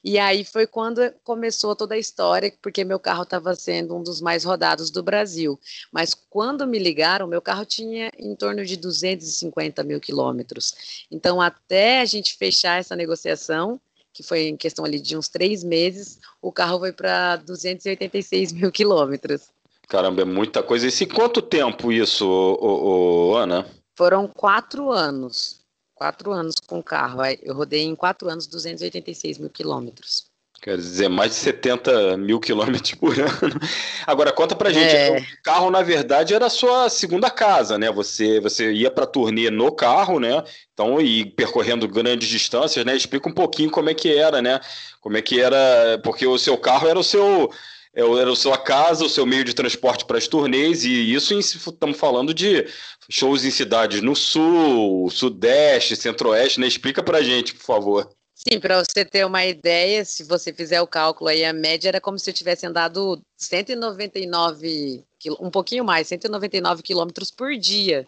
E 0.03 0.19
aí 0.19 0.45
foi 0.45 0.67
quando 0.67 1.13
começou 1.23 1.75
toda 1.77 1.95
a 1.95 1.99
história, 1.99 2.53
porque 2.61 2.85
meu 2.85 2.99
carro 2.99 3.23
estava 3.23 3.55
sendo 3.55 3.97
um 3.97 4.03
dos 4.03 4.21
mais 4.21 4.45
rodados 4.45 4.91
do 4.91 5.03
Brasil. 5.03 5.59
Mas 5.93 6.15
quando 6.15 6.67
me 6.67 6.79
ligaram, 6.79 7.27
meu 7.27 7.41
carro 7.41 7.65
tinha 7.65 8.11
em 8.19 8.35
torno 8.35 8.65
de 8.65 8.77
250 8.77 9.83
mil 9.85 10.01
quilômetros. 10.01 11.07
Então, 11.11 11.41
até 11.41 12.01
a 12.01 12.05
gente 12.05 12.37
fechar 12.37 12.81
essa 12.81 12.97
negociação, 12.97 13.81
que 14.13 14.23
foi 14.23 14.49
em 14.49 14.57
questão 14.57 14.85
ali 14.85 14.99
de 14.99 15.17
uns 15.17 15.29
três 15.29 15.63
meses, 15.63 16.19
o 16.43 16.51
carro 16.51 16.81
foi 16.81 16.93
para 16.93 17.37
286 17.37 18.53
mil 18.53 18.73
quilômetros. 18.73 19.51
Caramba, 19.89 20.23
é 20.23 20.25
muita 20.25 20.63
coisa. 20.63 20.87
E 20.87 20.91
se 20.91 21.07
quanto 21.07 21.41
tempo 21.41 21.91
isso, 21.91 22.29
ô, 22.29 23.31
ô, 23.31 23.37
Ana? 23.37 23.67
Foram 23.97 24.29
quatro 24.29 24.91
anos. 24.91 25.61
Quatro 25.99 26.31
anos 26.31 26.55
com 26.65 26.79
o 26.79 26.83
carro. 26.83 27.19
Eu 27.43 27.55
rodei 27.55 27.83
em 27.83 27.97
quatro 27.97 28.29
anos 28.29 28.47
286 28.47 29.39
mil 29.39 29.51
quilômetros. 29.51 30.27
Quer 30.63 30.77
dizer, 30.77 31.09
mais 31.09 31.33
de 31.33 31.37
70 31.39 32.17
mil 32.17 32.39
quilômetros 32.39 32.95
por 32.95 33.15
ano. 33.19 33.61
Agora, 34.07 34.33
conta 34.33 34.55
pra 34.55 34.71
gente. 34.71 34.95
É. 34.95 35.19
O 35.19 35.43
carro, 35.43 35.71
na 35.73 35.83
verdade, 35.83 36.35
era 36.35 36.47
a 36.47 36.51
sua 36.51 36.89
segunda 36.89 37.29
casa, 37.31 37.77
né? 37.77 37.91
Você, 37.91 38.39
você 38.41 38.73
ia 38.73 38.93
pra 38.93 39.07
turnê 39.07 39.51
no 39.51 39.73
carro, 39.73 40.21
né? 40.21 40.41
Então, 40.73 41.01
e 41.01 41.25
percorrendo 41.25 41.89
grandes 41.89 42.29
distâncias, 42.29 42.85
né? 42.85 42.97
Explica 42.97 43.29
um 43.29 43.35
pouquinho 43.35 43.71
como 43.71 43.91
é 43.91 43.95
que 43.95 44.17
era, 44.17 44.41
né? 44.41 44.61
Como 45.01 45.17
é 45.17 45.23
que 45.23 45.41
era. 45.41 46.01
Porque 46.05 46.25
o 46.27 46.39
seu 46.39 46.57
carro 46.57 46.87
era 46.87 46.99
o 46.99 47.05
seu. 47.05 47.51
É 47.99 48.21
era 48.21 48.31
a 48.31 48.37
sua 48.37 48.57
casa, 48.57 49.05
o 49.05 49.09
seu 49.09 49.27
meio 49.27 49.43
de 49.43 49.53
transporte 49.53 50.05
para 50.05 50.19
as 50.19 50.29
turnês, 50.29 50.85
e 50.85 51.13
isso 51.13 51.37
estamos 51.37 51.99
falando 51.99 52.33
de 52.33 52.65
shows 53.11 53.45
em 53.45 53.51
cidades 53.51 54.01
no 54.01 54.15
sul, 54.15 55.11
sudeste, 55.11 55.97
centro-oeste, 55.97 56.61
né? 56.61 56.69
Explica 56.69 57.03
pra 57.03 57.23
gente, 57.23 57.57
por 57.57 57.65
favor. 57.65 58.09
Sim, 58.37 58.61
para 58.61 58.85
você 58.85 59.05
ter 59.05 59.27
uma 59.27 59.45
ideia, 59.45 60.05
se 60.05 60.23
você 60.23 60.53
fizer 60.53 60.81
o 60.81 60.87
cálculo 60.87 61.29
aí, 61.29 61.45
a 61.45 61.53
média 61.53 61.89
era 61.89 62.01
como 62.01 62.21
se 62.21 62.31
eu 62.31 62.35
tivesse 62.35 62.65
andado 62.65 63.21
199, 63.37 65.05
um 65.41 65.51
pouquinho 65.51 65.85
mais, 65.85 66.07
199 66.07 66.85
quilômetros 66.85 67.33
por 67.33 67.57
dia, 67.57 68.07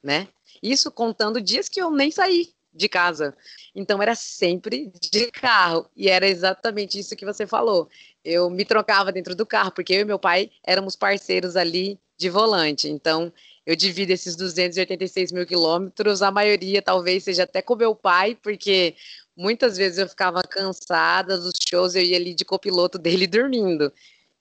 né? 0.00 0.28
Isso 0.62 0.88
contando 0.88 1.40
dias 1.40 1.68
que 1.68 1.82
eu 1.82 1.90
nem 1.90 2.12
saí 2.12 2.54
de 2.72 2.88
casa. 2.88 3.36
Então 3.74 4.02
era 4.02 4.14
sempre 4.14 4.92
de 5.00 5.30
carro. 5.30 5.86
E 5.96 6.08
era 6.08 6.26
exatamente 6.26 6.98
isso 6.98 7.16
que 7.16 7.24
você 7.24 7.46
falou. 7.46 7.88
Eu 8.24 8.48
me 8.50 8.64
trocava 8.64 9.12
dentro 9.12 9.34
do 9.34 9.46
carro, 9.46 9.72
porque 9.72 9.92
eu 9.92 10.00
e 10.00 10.04
meu 10.04 10.18
pai 10.18 10.50
éramos 10.64 10.96
parceiros 10.96 11.56
ali 11.56 11.98
de 12.16 12.28
volante. 12.30 12.88
Então 12.88 13.32
eu 13.64 13.76
divido 13.76 14.12
esses 14.12 14.34
286 14.34 15.30
mil 15.30 15.46
quilômetros, 15.46 16.20
a 16.20 16.32
maioria 16.32 16.82
talvez 16.82 17.22
seja 17.22 17.44
até 17.44 17.62
com 17.62 17.76
meu 17.76 17.94
pai, 17.94 18.36
porque 18.42 18.96
Muitas 19.36 19.76
vezes 19.78 19.98
eu 19.98 20.08
ficava 20.08 20.42
cansada 20.42 21.38
dos 21.38 21.54
shows, 21.68 21.94
eu 21.94 22.02
ia 22.02 22.16
ali 22.16 22.34
de 22.34 22.44
copiloto 22.44 22.98
dele 22.98 23.26
dormindo. 23.26 23.92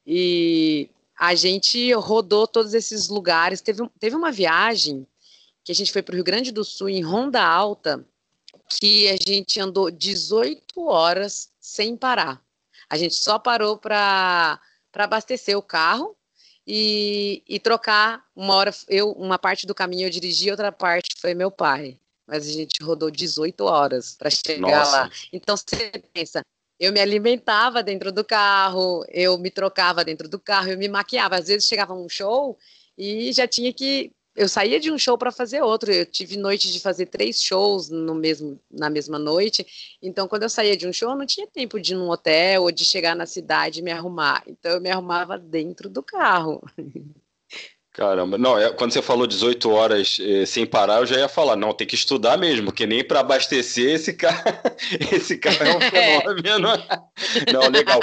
E 0.05 0.89
a 1.17 1.33
gente 1.35 1.93
rodou 1.93 2.45
todos 2.47 2.73
esses 2.73 3.07
lugares. 3.07 3.61
Teve, 3.61 3.87
teve 3.99 4.15
uma 4.15 4.31
viagem 4.31 5.07
que 5.63 5.71
a 5.71 5.75
gente 5.75 5.91
foi 5.91 6.01
para 6.01 6.13
o 6.13 6.15
Rio 6.15 6.23
Grande 6.23 6.51
do 6.51 6.63
Sul, 6.63 6.89
em 6.89 7.01
Ronda 7.01 7.41
Alta, 7.41 8.03
que 8.79 9.09
a 9.09 9.15
gente 9.15 9.59
andou 9.59 9.89
18 9.89 10.81
horas 10.81 11.49
sem 11.59 11.95
parar. 11.95 12.41
A 12.89 12.97
gente 12.97 13.15
só 13.15 13.39
parou 13.39 13.77
para 13.77 14.59
abastecer 14.93 15.57
o 15.57 15.61
carro 15.61 16.15
e, 16.65 17.43
e 17.47 17.59
trocar 17.59 18.25
uma 18.35 18.55
hora. 18.55 18.71
Eu, 18.87 19.11
uma 19.11 19.39
parte 19.39 19.65
do 19.65 19.75
caminho 19.75 20.07
eu 20.07 20.09
dirigi, 20.09 20.51
outra 20.51 20.71
parte 20.71 21.15
foi 21.19 21.33
meu 21.33 21.49
pai 21.49 21.97
mas 22.31 22.47
a 22.47 22.51
gente 22.51 22.81
rodou 22.81 23.11
18 23.11 23.61
horas 23.65 24.15
para 24.15 24.29
chegar 24.29 24.61
Nossa. 24.61 25.01
lá. 25.01 25.11
Então 25.33 25.57
você 25.57 25.91
pensa, 26.13 26.41
eu 26.79 26.93
me 26.93 27.01
alimentava 27.01 27.83
dentro 27.83 28.09
do 28.09 28.23
carro, 28.23 29.03
eu 29.09 29.37
me 29.37 29.51
trocava 29.51 30.03
dentro 30.05 30.29
do 30.29 30.39
carro, 30.39 30.69
eu 30.69 30.77
me 30.77 30.87
maquiava. 30.87 31.35
Às 31.35 31.47
vezes 31.47 31.67
chegava 31.67 31.93
um 31.93 32.07
show 32.07 32.57
e 32.97 33.33
já 33.33 33.45
tinha 33.45 33.73
que 33.73 34.13
eu 34.35 34.47
saía 34.47 34.79
de 34.79 34.91
um 34.91 34.97
show 34.97 35.17
para 35.17 35.31
fazer 35.31 35.61
outro. 35.61 35.91
Eu 35.91 36.05
tive 36.05 36.37
noite 36.37 36.71
de 36.71 36.79
fazer 36.79 37.07
três 37.07 37.41
shows 37.41 37.89
no 37.89 38.15
mesmo, 38.15 38.59
na 38.71 38.89
mesma 38.89 39.19
noite. 39.19 39.65
Então, 40.01 40.27
quando 40.27 40.43
eu 40.43 40.49
saía 40.49 40.77
de 40.77 40.87
um 40.87 40.93
show, 40.93 41.11
eu 41.11 41.17
não 41.17 41.25
tinha 41.25 41.47
tempo 41.47 41.79
de 41.79 41.93
ir 41.93 41.97
num 41.97 42.09
hotel 42.09 42.63
ou 42.63 42.71
de 42.71 42.85
chegar 42.85 43.15
na 43.15 43.25
cidade 43.25 43.79
e 43.79 43.83
me 43.83 43.91
arrumar. 43.91 44.43
Então, 44.47 44.71
eu 44.71 44.81
me 44.81 44.89
arrumava 44.89 45.37
dentro 45.37 45.89
do 45.89 46.01
carro. 46.01 46.61
Caramba, 47.93 48.37
não, 48.37 48.57
é, 48.57 48.71
quando 48.71 48.93
você 48.93 49.01
falou 49.01 49.27
18 49.27 49.69
horas 49.69 50.17
eh, 50.21 50.45
sem 50.45 50.65
parar, 50.65 51.01
eu 51.01 51.05
já 51.05 51.17
ia 51.17 51.27
falar, 51.27 51.57
não, 51.57 51.73
tem 51.73 51.85
que 51.85 51.95
estudar 51.95 52.37
mesmo, 52.37 52.71
que 52.71 52.87
nem 52.87 53.03
para 53.03 53.19
abastecer 53.19 53.95
esse 53.95 54.13
cara, 54.13 54.61
esse 55.11 55.37
cara 55.37 55.67
é 55.67 55.75
um 55.75 55.81
fenômeno. 55.91 56.69
não, 57.51 57.67
legal. 57.69 57.99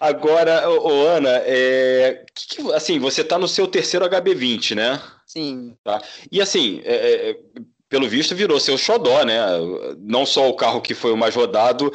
Agora, 0.00 0.68
ô, 0.68 0.88
ô 0.88 1.06
Ana, 1.06 1.30
é, 1.44 2.24
que 2.34 2.72
assim, 2.72 2.98
você 2.98 3.20
está 3.20 3.38
no 3.38 3.46
seu 3.46 3.68
terceiro 3.68 4.04
HB20, 4.04 4.74
né? 4.74 5.00
Sim. 5.26 5.76
Tá? 5.84 6.02
E 6.30 6.42
assim, 6.42 6.82
é, 6.84 7.30
é, 7.30 7.36
pelo 7.88 8.08
visto 8.08 8.34
virou 8.34 8.58
seu 8.58 8.76
xodó, 8.76 9.22
né? 9.22 9.38
Não 10.00 10.26
só 10.26 10.48
o 10.48 10.56
carro 10.56 10.82
que 10.82 10.92
foi 10.92 11.12
o 11.12 11.16
mais 11.16 11.36
rodado, 11.36 11.92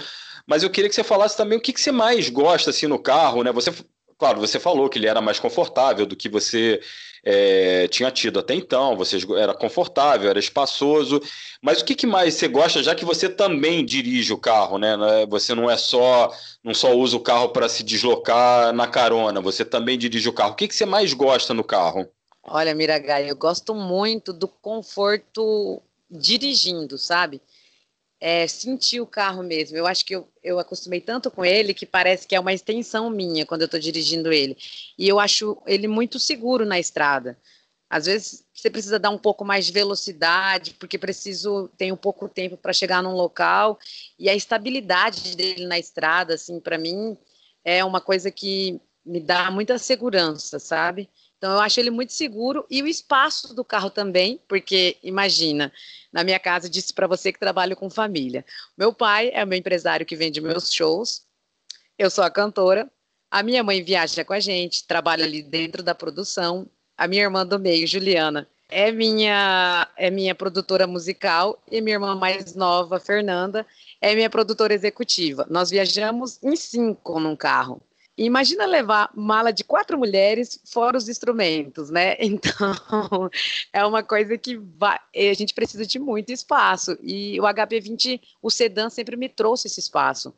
mas 0.48 0.64
eu 0.64 0.70
queria 0.70 0.88
que 0.88 0.96
você 0.96 1.04
falasse 1.04 1.36
também 1.36 1.58
o 1.58 1.62
que, 1.62 1.74
que 1.74 1.82
você 1.82 1.92
mais 1.92 2.30
gosta 2.30 2.70
assim 2.70 2.88
no 2.88 2.98
carro, 2.98 3.44
né? 3.44 3.52
Você 3.52 3.74
Claro, 4.18 4.40
você 4.40 4.60
falou 4.60 4.90
que 4.90 4.98
ele 4.98 5.08
era 5.08 5.22
mais 5.22 5.40
confortável 5.40 6.06
do 6.06 6.16
que 6.16 6.28
você 6.28 6.82
é, 7.24 7.88
tinha 7.90 8.10
tido 8.10 8.40
até 8.40 8.56
então, 8.56 8.96
você 8.96 9.18
era 9.38 9.54
confortável, 9.54 10.30
era 10.30 10.40
espaçoso, 10.40 11.22
mas 11.62 11.82
o 11.82 11.86
que, 11.86 11.94
que, 11.94 12.08
mais 12.08 12.34
você 12.34 12.48
gosta, 12.48 12.82
já 12.82 12.96
que 12.96 13.06
você 13.06 13.30
também 13.30 13.86
dirige 13.86 14.34
o 14.34 14.38
carro, 14.38 14.78
né? 14.78 14.96
É, 15.22 15.26
você 15.26 15.54
não 15.54 15.70
é 15.70 15.78
só, 15.78 16.32
não 16.64 16.74
só 16.74 16.96
usa 16.96 17.16
o 17.18 17.22
carro 17.22 17.50
para 17.50 17.70
se 17.70 17.84
deslocar 17.84 18.74
na 18.74 18.88
carona, 18.88 19.42
você 19.42 19.64
também 19.66 19.98
dirige 19.98 20.30
o 20.30 20.34
carro. 20.34 20.54
O 20.54 20.56
que, 20.56 20.68
que 20.68 20.76
você 20.76 20.86
mais 20.86 21.14
gosta 21.14 21.54
no 21.54 21.64
carro? 21.64 22.08
Olha, 22.44 22.74
Miragai, 22.74 23.30
eu 23.30 23.36
gosto 23.36 23.76
muito 23.76 24.32
do 24.32 24.48
conforto 24.48 25.82
dirigindo, 26.10 26.98
sabe? 26.98 27.42
É, 28.20 28.48
sentir 28.48 29.00
o 29.00 29.08
carro 29.08 29.44
mesmo. 29.44 29.78
Eu 29.78 29.86
acho 29.86 30.06
que 30.06 30.16
eu, 30.16 30.28
eu 30.44 30.60
acostumei 30.60 31.00
tanto 31.00 31.30
com 31.30 31.46
ele 31.46 31.74
que 31.74 31.86
parece 31.86 32.28
que 32.28 32.36
é 32.36 32.40
uma 32.40 32.54
extensão 32.54 33.10
minha 33.10 33.46
quando 33.46 33.62
eu 33.62 33.66
estou 33.66 33.80
dirigindo 33.80 34.32
ele. 34.32 34.58
E 34.98 35.08
eu 35.08 35.20
acho 35.20 35.58
ele 35.66 35.88
muito 35.88 36.20
seguro 36.20 36.66
na 36.66 36.80
estrada. 36.80 37.38
Às 37.90 38.06
vezes 38.06 38.44
você 38.54 38.70
precisa 38.70 39.00
dar 39.00 39.12
um 39.12 39.18
pouco 39.18 39.46
mais 39.46 39.66
de 39.66 39.72
velocidade, 39.72 40.74
porque 40.74 40.98
preciso, 40.98 41.70
tenho 41.78 41.96
pouco 41.96 42.28
tempo 42.28 42.58
para 42.58 42.74
chegar 42.74 43.02
num 43.02 43.14
local. 43.14 43.80
E 44.20 44.30
a 44.30 44.36
estabilidade 44.36 45.36
dele 45.36 45.66
na 45.66 45.80
estrada, 45.80 46.34
assim, 46.34 46.60
para 46.60 46.78
mim, 46.78 47.18
é 47.64 47.86
uma 47.86 48.02
coisa 48.02 48.30
que 48.30 48.82
me 49.06 49.22
dá 49.22 49.50
muita 49.50 49.78
segurança, 49.78 50.60
sabe? 50.60 51.10
Então 51.38 51.54
eu 51.54 51.60
acho 51.60 51.80
ele 51.80 51.92
muito 51.92 52.14
seguro 52.14 52.66
e 52.70 52.82
o 52.82 52.88
espaço 52.88 53.54
do 53.54 53.64
carro 53.64 53.90
também, 53.90 54.42
porque 54.48 54.98
imagina, 55.04 55.72
na 56.12 56.24
minha 56.24 56.40
casa 56.40 56.70
disse 56.70 56.94
para 56.94 57.06
você 57.06 57.32
que 57.32 57.40
trabalho 57.40 57.76
com 57.76 57.90
família. 57.90 58.44
Meu 58.76 58.92
pai 58.92 59.30
é 59.34 59.44
o 59.44 59.48
meu 59.48 59.58
empresário 59.58 60.06
que 60.06 60.16
vende 60.16 60.42
meus 60.42 60.74
shows. 60.74 61.26
Eu 61.98 62.10
sou 62.10 62.24
a 62.24 62.32
cantora. 62.32 62.90
A 63.30 63.44
minha 63.44 63.64
mãe 63.64 63.84
viaja 63.84 64.24
com 64.26 64.34
a 64.34 64.40
gente, 64.40 64.88
trabalha 64.88 65.26
ali 65.26 65.44
dentro 65.44 65.84
da 65.84 65.94
produção. 65.94 66.68
A 66.98 67.08
minha 67.08 67.24
irmã 67.24 67.46
do 67.46 67.60
meio, 67.60 67.86
Juliana, 67.86 68.48
é 68.70 68.92
minha 68.92 69.88
é 69.96 70.10
minha 70.10 70.34
produtora 70.34 70.88
musical 70.88 71.62
e 71.72 71.82
minha 71.82 71.96
irmã 71.96 72.16
mais 72.16 72.56
nova, 72.56 73.00
Fernanda, 73.00 73.66
é 74.02 74.16
minha 74.16 74.30
produtora 74.30 74.74
executiva. 74.74 75.46
Nós 75.50 75.70
viajamos 75.70 76.42
em 76.42 76.56
cinco 76.56 77.20
num 77.20 77.36
carro. 77.36 77.82
Imagina 78.18 78.66
levar 78.66 79.12
mala 79.16 79.52
de 79.52 79.64
quatro 79.64 79.98
mulheres 79.98 80.60
fora 80.66 80.98
os 80.98 81.08
instrumentos, 81.08 81.92
né? 81.92 82.16
Então, 82.20 83.30
é 83.72 83.86
uma 83.86 84.02
coisa 84.02 84.38
que 84.38 84.58
vai, 84.58 84.98
a 85.16 85.34
gente 85.34 85.54
precisa 85.54 85.86
de 85.86 86.00
muito 86.00 86.32
espaço. 86.32 86.98
E 87.02 87.40
o 87.40 87.44
HB20, 87.44 88.20
o 88.42 88.50
sedã 88.50 88.90
sempre 88.90 89.16
me 89.16 89.30
trouxe 89.30 89.68
esse 89.68 89.80
espaço. 89.80 90.34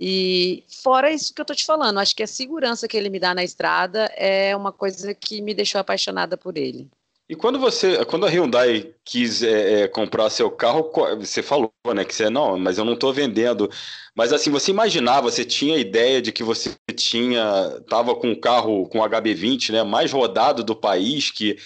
E 0.00 0.64
fora 0.82 1.12
isso 1.12 1.32
que 1.32 1.40
eu 1.40 1.44
tô 1.44 1.54
te 1.54 1.64
falando, 1.64 2.00
acho 2.00 2.16
que 2.16 2.24
a 2.24 2.26
segurança 2.26 2.88
que 2.88 2.96
ele 2.96 3.08
me 3.08 3.20
dá 3.20 3.34
na 3.34 3.44
estrada 3.44 4.06
é 4.16 4.56
uma 4.56 4.72
coisa 4.72 5.14
que 5.14 5.40
me 5.40 5.54
deixou 5.54 5.80
apaixonada 5.80 6.36
por 6.36 6.58
ele. 6.58 6.90
E 7.32 7.34
quando 7.34 7.58
você, 7.58 8.04
quando 8.04 8.26
a 8.26 8.28
Hyundai 8.28 8.92
quis 9.02 9.42
é, 9.42 9.84
é, 9.84 9.88
comprar 9.88 10.28
seu 10.28 10.50
carro, 10.50 10.92
você 11.18 11.42
falou, 11.42 11.72
né, 11.94 12.04
que 12.04 12.14
você 12.14 12.28
não, 12.28 12.58
mas 12.58 12.76
eu 12.76 12.84
não 12.84 12.92
estou 12.92 13.10
vendendo. 13.10 13.70
Mas 14.14 14.34
assim, 14.34 14.50
você 14.50 14.70
imaginava, 14.70 15.30
você 15.30 15.42
tinha 15.42 15.78
ideia 15.78 16.20
de 16.20 16.30
que 16.30 16.42
você 16.42 16.76
tinha, 16.94 17.78
estava 17.80 18.14
com 18.14 18.32
um 18.32 18.38
carro 18.38 18.86
com 18.86 18.98
HB20, 18.98 19.70
né, 19.72 19.82
mais 19.82 20.12
rodado 20.12 20.62
do 20.62 20.76
país, 20.76 21.30
que 21.30 21.56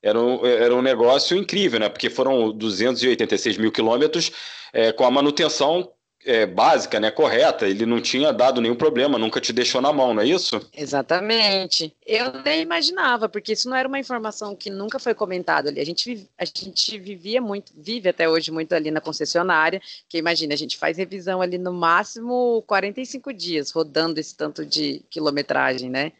era 0.00 0.16
um, 0.16 0.46
era 0.46 0.72
um 0.72 0.80
negócio 0.80 1.36
incrível, 1.36 1.80
né, 1.80 1.88
porque 1.88 2.08
foram 2.08 2.52
286 2.52 3.58
mil 3.58 3.72
quilômetros 3.72 4.30
é, 4.72 4.92
com 4.92 5.04
a 5.04 5.10
manutenção 5.10 5.90
é, 6.26 6.44
básica, 6.44 6.98
né, 6.98 7.10
correta, 7.10 7.68
ele 7.68 7.86
não 7.86 8.00
tinha 8.00 8.32
dado 8.32 8.60
nenhum 8.60 8.74
problema, 8.74 9.16
nunca 9.16 9.40
te 9.40 9.52
deixou 9.52 9.80
na 9.80 9.92
mão, 9.92 10.12
não 10.12 10.22
é 10.22 10.26
isso? 10.26 10.60
Exatamente. 10.76 11.94
Eu 12.04 12.32
nem 12.44 12.60
imaginava, 12.60 13.28
porque 13.28 13.52
isso 13.52 13.70
não 13.70 13.76
era 13.76 13.86
uma 13.86 13.98
informação 13.98 14.54
que 14.56 14.68
nunca 14.68 14.98
foi 14.98 15.14
comentada 15.14 15.70
ali. 15.70 15.80
A 15.80 15.86
gente, 15.86 16.28
a 16.36 16.44
gente 16.44 16.98
vivia 16.98 17.40
muito, 17.40 17.72
vive 17.76 18.08
até 18.08 18.28
hoje 18.28 18.50
muito 18.50 18.74
ali 18.74 18.90
na 18.90 19.00
concessionária, 19.00 19.80
que 20.08 20.18
imagina, 20.18 20.52
a 20.52 20.58
gente 20.58 20.76
faz 20.76 20.98
revisão 20.98 21.40
ali 21.40 21.56
no 21.58 21.72
máximo 21.72 22.62
45 22.66 23.32
dias, 23.32 23.70
rodando 23.70 24.18
esse 24.18 24.36
tanto 24.36 24.66
de 24.66 25.02
quilometragem, 25.08 25.88
né? 25.88 26.12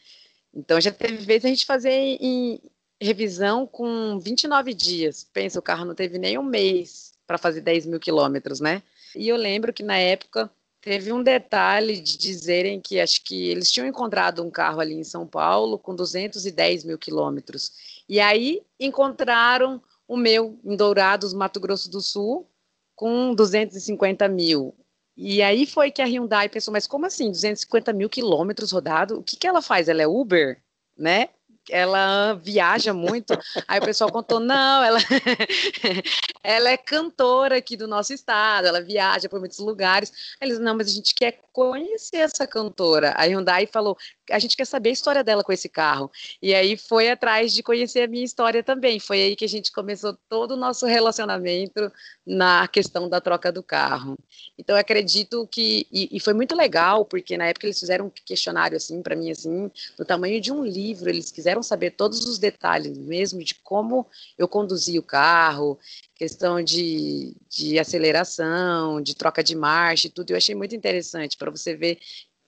Então 0.54 0.80
já 0.80 0.92
teve 0.92 1.16
vezes 1.16 1.44
a 1.44 1.48
gente 1.48 1.66
fazer 1.66 1.90
em 1.90 2.60
revisão 3.00 3.66
com 3.66 4.18
29 4.18 4.72
dias. 4.72 5.26
Pensa, 5.32 5.58
o 5.58 5.62
carro 5.62 5.84
não 5.84 5.94
teve 5.94 6.16
nem 6.16 6.38
um 6.38 6.42
mês 6.42 7.12
para 7.26 7.36
fazer 7.36 7.60
10 7.60 7.86
mil 7.86 8.00
quilômetros, 8.00 8.60
né? 8.60 8.82
E 9.14 9.28
eu 9.28 9.36
lembro 9.36 9.72
que 9.72 9.82
na 9.82 9.96
época 9.96 10.50
teve 10.80 11.12
um 11.12 11.22
detalhe 11.22 12.00
de 12.00 12.16
dizerem 12.16 12.80
que 12.80 13.00
acho 13.00 13.24
que 13.24 13.48
eles 13.48 13.70
tinham 13.70 13.88
encontrado 13.88 14.42
um 14.42 14.50
carro 14.50 14.80
ali 14.80 14.94
em 14.94 15.04
São 15.04 15.26
Paulo 15.26 15.78
com 15.78 15.94
210 15.94 16.84
mil 16.84 16.96
quilômetros. 16.96 17.72
E 18.08 18.20
aí 18.20 18.62
encontraram 18.78 19.82
o 20.06 20.16
meu 20.16 20.58
em 20.64 20.76
Dourados, 20.76 21.34
Mato 21.34 21.58
Grosso 21.58 21.90
do 21.90 22.00
Sul, 22.00 22.48
com 22.94 23.34
250 23.34 24.28
mil. 24.28 24.74
E 25.16 25.42
aí 25.42 25.66
foi 25.66 25.90
que 25.90 26.02
a 26.02 26.06
Hyundai 26.06 26.48
pensou, 26.48 26.72
mas 26.72 26.86
como 26.86 27.06
assim, 27.06 27.30
250 27.30 27.92
mil 27.92 28.08
quilômetros 28.08 28.70
rodado? 28.70 29.18
O 29.18 29.22
que, 29.22 29.36
que 29.36 29.46
ela 29.46 29.62
faz? 29.62 29.88
Ela 29.88 30.02
é 30.02 30.06
Uber? 30.06 30.62
Né? 30.96 31.30
Ela 31.70 32.34
viaja 32.34 32.92
muito. 32.92 33.36
Aí 33.66 33.78
o 33.78 33.84
pessoal 33.84 34.10
contou, 34.10 34.40
não, 34.40 34.84
ela, 34.84 34.98
ela 36.42 36.70
é 36.70 36.76
cantora 36.76 37.56
aqui 37.56 37.76
do 37.76 37.88
nosso 37.88 38.12
estado, 38.12 38.66
ela 38.66 38.80
viaja 38.80 39.28
por 39.28 39.40
muitos 39.40 39.58
lugares. 39.58 40.12
Aí 40.40 40.48
eles, 40.48 40.58
não, 40.58 40.76
mas 40.76 40.88
a 40.88 40.92
gente 40.92 41.14
quer 41.14 41.40
conhecer 41.52 42.18
essa 42.18 42.46
cantora. 42.46 43.14
A 43.16 43.24
Hyundai 43.24 43.66
falou, 43.66 43.96
a 44.30 44.38
gente 44.38 44.56
quer 44.56 44.66
saber 44.66 44.90
a 44.90 44.92
história 44.92 45.24
dela 45.24 45.42
com 45.42 45.52
esse 45.52 45.70
carro. 45.70 46.10
E 46.42 46.54
aí 46.54 46.76
foi 46.76 47.10
atrás 47.10 47.52
de 47.52 47.62
conhecer 47.62 48.02
a 48.02 48.06
minha 48.06 48.24
história 48.24 48.62
também. 48.62 49.00
Foi 49.00 49.22
aí 49.22 49.34
que 49.34 49.44
a 49.46 49.48
gente 49.48 49.72
começou 49.72 50.16
todo 50.28 50.50
o 50.52 50.56
nosso 50.56 50.84
relacionamento 50.84 51.90
na 52.26 52.68
questão 52.68 53.08
da 53.08 53.22
troca 53.22 53.50
do 53.50 53.62
carro. 53.62 54.18
Então 54.58 54.76
acredito 54.76 55.46
que 55.50 55.86
e, 55.90 56.08
e 56.12 56.20
foi 56.20 56.34
muito 56.34 56.54
legal 56.54 57.06
porque 57.06 57.38
na 57.38 57.46
época 57.46 57.66
eles 57.66 57.78
fizeram 57.78 58.06
um 58.06 58.10
questionário 58.10 58.76
assim 58.76 59.00
para 59.00 59.16
mim 59.16 59.30
assim, 59.30 59.70
do 59.96 60.04
tamanho 60.04 60.40
de 60.40 60.52
um 60.52 60.62
livro. 60.62 61.08
Eles 61.08 61.32
quiseram 61.32 61.55
saber 61.62 61.92
todos 61.92 62.24
os 62.26 62.38
detalhes 62.38 62.96
mesmo 62.98 63.42
de 63.42 63.54
como 63.56 64.06
eu 64.36 64.48
conduzia 64.48 65.00
o 65.00 65.02
carro, 65.02 65.78
questão 66.14 66.62
de, 66.62 67.36
de 67.48 67.78
aceleração, 67.78 69.00
de 69.00 69.14
troca 69.14 69.42
de 69.42 69.54
marcha 69.54 70.06
e 70.06 70.10
tudo. 70.10 70.30
Eu 70.30 70.36
achei 70.36 70.54
muito 70.54 70.74
interessante 70.74 71.36
para 71.36 71.50
você 71.50 71.74
ver 71.76 71.98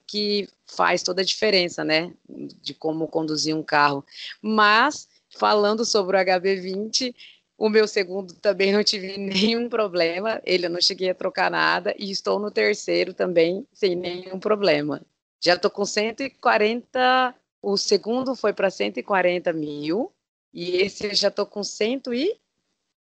que 0.07 0.49
faz 0.65 1.03
toda 1.03 1.21
a 1.21 1.25
diferença, 1.25 1.83
né, 1.83 2.11
de 2.27 2.73
como 2.73 3.07
conduzir 3.07 3.55
um 3.55 3.61
carro. 3.61 4.03
Mas, 4.41 5.07
falando 5.37 5.85
sobre 5.85 6.17
o 6.17 6.19
HB20, 6.19 7.13
o 7.59 7.69
meu 7.69 7.87
segundo 7.87 8.33
também 8.35 8.71
não 8.71 8.83
tive 8.83 9.17
nenhum 9.19 9.69
problema, 9.69 10.41
ele 10.45 10.65
eu 10.65 10.69
não 10.69 10.81
cheguei 10.81 11.09
a 11.09 11.15
trocar 11.15 11.51
nada, 11.51 11.93
e 11.97 12.09
estou 12.09 12.39
no 12.39 12.49
terceiro 12.49 13.13
também 13.13 13.67
sem 13.71 13.95
nenhum 13.95 14.39
problema. 14.39 15.01
Já 15.41 15.53
estou 15.53 15.69
com 15.69 15.85
140, 15.85 17.35
o 17.61 17.77
segundo 17.77 18.35
foi 18.35 18.53
para 18.53 18.69
140 18.69 19.51
mil, 19.53 20.11
e 20.53 20.77
esse 20.77 21.07
eu 21.07 21.13
já 21.13 21.27
estou 21.27 21.45
com 21.45 21.63
100 21.63 22.01
e 22.13 22.37